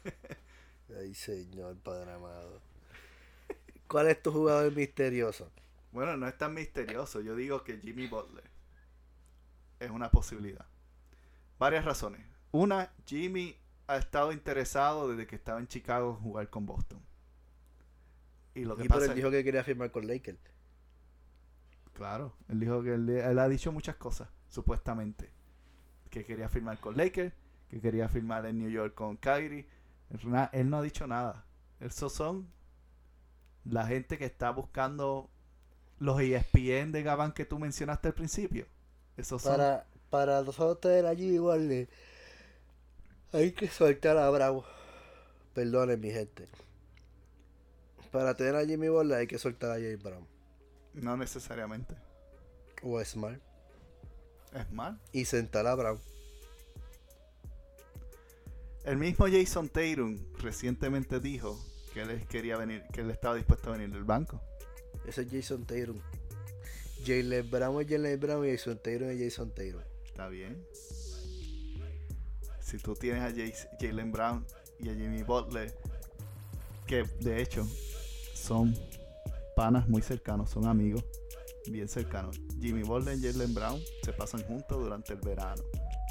[0.98, 2.69] Ay, señor Padre amado.
[3.90, 5.50] ¿Cuál es tu jugador misterioso?
[5.90, 7.20] Bueno, no es tan misterioso.
[7.22, 8.48] Yo digo que Jimmy Butler
[9.80, 10.64] es una posibilidad.
[11.58, 12.24] Varias razones.
[12.52, 13.56] Una, Jimmy
[13.88, 17.00] ha estado interesado desde que estaba en Chicago jugar con Boston.
[18.54, 20.38] Y lo que pasa él dijo que quería firmar con Lakers.
[21.92, 25.32] Claro, él dijo que él, ha dicho muchas cosas, supuestamente.
[26.10, 27.34] Que quería firmar con Lakers,
[27.68, 29.66] que quería firmar en New York con Kyrie.
[30.52, 31.44] Él no ha dicho nada.
[31.80, 32.59] Esos son
[33.64, 35.28] la gente que está buscando
[35.98, 38.66] los ESPN de Gabán que tú mencionaste al principio.
[39.16, 41.88] Esos para, para nosotros tener allí igual
[43.32, 44.64] hay que soltar a Bravo.
[45.54, 46.48] Perdonen mi gente.
[48.10, 50.26] Para tener a Jimmy Butler hay que soltar a James Brown.
[50.94, 51.94] No necesariamente.
[52.82, 53.40] O Smart.
[54.68, 54.98] Smart.
[55.12, 56.00] Y sentar a Brown.
[58.84, 61.58] El mismo Jason Tatum recientemente dijo
[61.92, 64.40] que él quería venir, que él estaba dispuesto a venir del banco.
[65.06, 65.96] Ese es Jason Taylor.
[67.04, 69.84] Jalen Brown es Jalen Brown y Jason Taylor es Jason Taylor.
[70.04, 70.64] Está bien.
[72.60, 74.46] Si tú tienes a Jalen Brown
[74.78, 75.74] y a Jimmy Butler,
[76.86, 77.66] que de hecho
[78.34, 78.74] son
[79.56, 81.04] panas muy cercanos, son amigos
[81.66, 82.40] bien cercanos.
[82.60, 85.62] Jimmy Butler y Jalen Brown se pasan juntos durante el verano.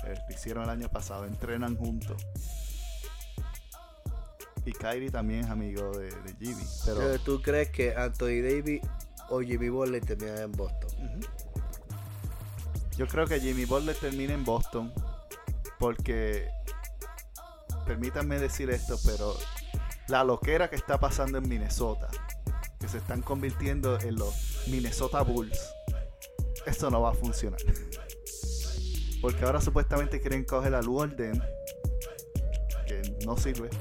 [0.03, 2.25] Lo hicieron el año pasado, entrenan juntos
[4.69, 6.63] Y Kyrie también es amigo de, de Jimmy.
[6.85, 8.81] Pero Pero ¿Tú crees que Anthony Davis
[9.31, 10.89] o Jimmy Butler terminan en Boston?
[12.95, 14.93] Yo creo que Jimmy Butler termina en Boston
[15.79, 16.49] porque
[17.87, 19.35] permítanme decir esto, pero
[20.07, 22.07] la loquera que está pasando en Minnesota,
[22.79, 25.59] que se están convirtiendo en los Minnesota Bulls,
[26.67, 27.59] eso no va a funcionar.
[29.19, 31.41] Porque ahora supuestamente quieren coger a Luolden,
[32.85, 33.71] que no sirve,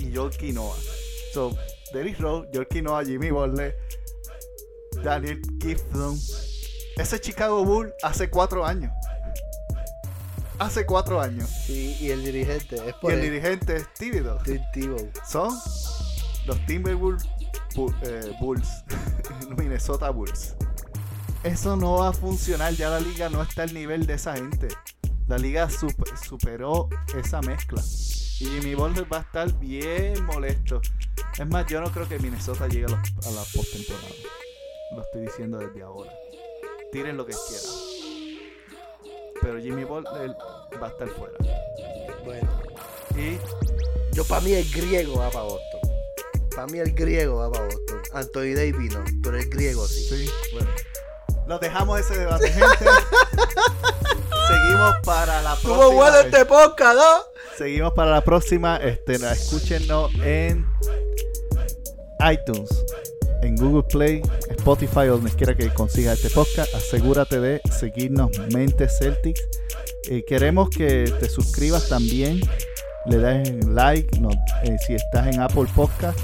[0.00, 0.76] y Joel Quinoa.
[1.32, 1.56] So,
[1.92, 3.76] Derrick Rose, Joel Quinoa, Jimmy Butler,
[5.02, 6.18] Daniel Gibson.
[6.96, 8.92] Ese Chicago Bull hace cuatro años.
[10.58, 11.48] Hace cuatro años.
[11.48, 14.38] Sí, y el dirigente es Y por el el dirigente es Tebow.
[15.26, 15.56] Son
[16.46, 17.24] los Timberwolves
[18.02, 18.68] eh, Bulls.
[19.56, 20.54] Minnesota Bulls.
[21.44, 22.74] Eso no va a funcionar.
[22.74, 24.68] Ya la liga no está al nivel de esa gente.
[25.28, 27.82] La liga sup- superó esa mezcla.
[28.40, 30.80] Y Jimmy Butler va a estar bien molesto.
[31.38, 34.06] Es más, yo no creo que Minnesota llegue a, los- a la postemporada.
[34.96, 36.10] Lo estoy diciendo desde ahora.
[36.92, 37.70] Tiren lo que quieran.
[39.42, 40.30] Pero Jimmy Butler
[40.82, 41.34] va a estar fuera.
[42.24, 42.50] Bueno,
[43.16, 43.38] Y
[44.14, 45.80] yo para mí el griego va para Boston.
[46.54, 48.02] Para mí el griego va para Boston.
[48.14, 50.04] Anthony Davis no, pero el griego sí.
[50.08, 50.70] Sí, bueno.
[51.46, 52.84] Lo dejamos ese debate, gente.
[54.50, 55.72] Seguimos para la próxima.
[55.74, 57.56] Estuvo bueno este podcast, ¿no?
[57.56, 58.76] Seguimos para la próxima.
[58.78, 60.66] Este, escúchenos en
[62.32, 62.68] iTunes,
[63.42, 66.74] en Google Play, Spotify, donde quiera que consigas este podcast.
[66.74, 69.40] Asegúrate de seguirnos Mente Celtics.
[70.08, 72.40] Eh, queremos que te suscribas también.
[73.06, 74.18] Le des like.
[74.20, 74.30] no,
[74.64, 76.18] eh, si estás en Apple Podcast,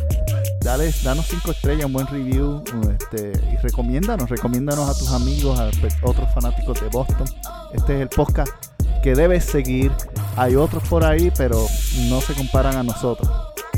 [0.67, 2.63] dale, danos 5 estrellas, un buen review.
[2.91, 5.71] Este, y recomiéndanos, recomiéndanos a tus amigos, a
[6.03, 7.25] otros fanáticos de Boston.
[7.73, 8.53] Este es el podcast
[9.01, 9.93] que debes seguir.
[10.37, 11.65] Hay otros por ahí, pero
[12.09, 13.31] no se comparan a nosotros.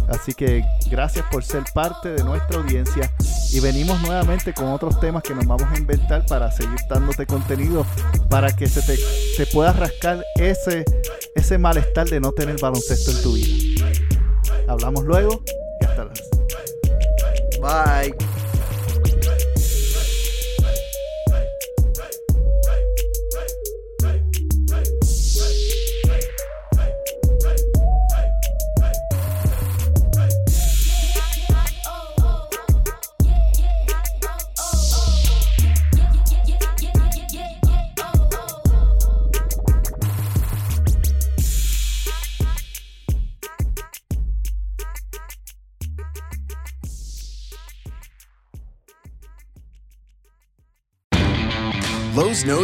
[0.09, 3.13] Así que gracias por ser parte de nuestra audiencia
[3.53, 7.85] y venimos nuevamente con otros temas que nos vamos a inventar para seguir dándote contenido
[8.31, 10.87] para que se te se pueda rascar ese,
[11.35, 13.87] ese malestar de no tener baloncesto en tu vida.
[14.67, 15.43] Hablamos luego.
[17.69, 18.38] Bye.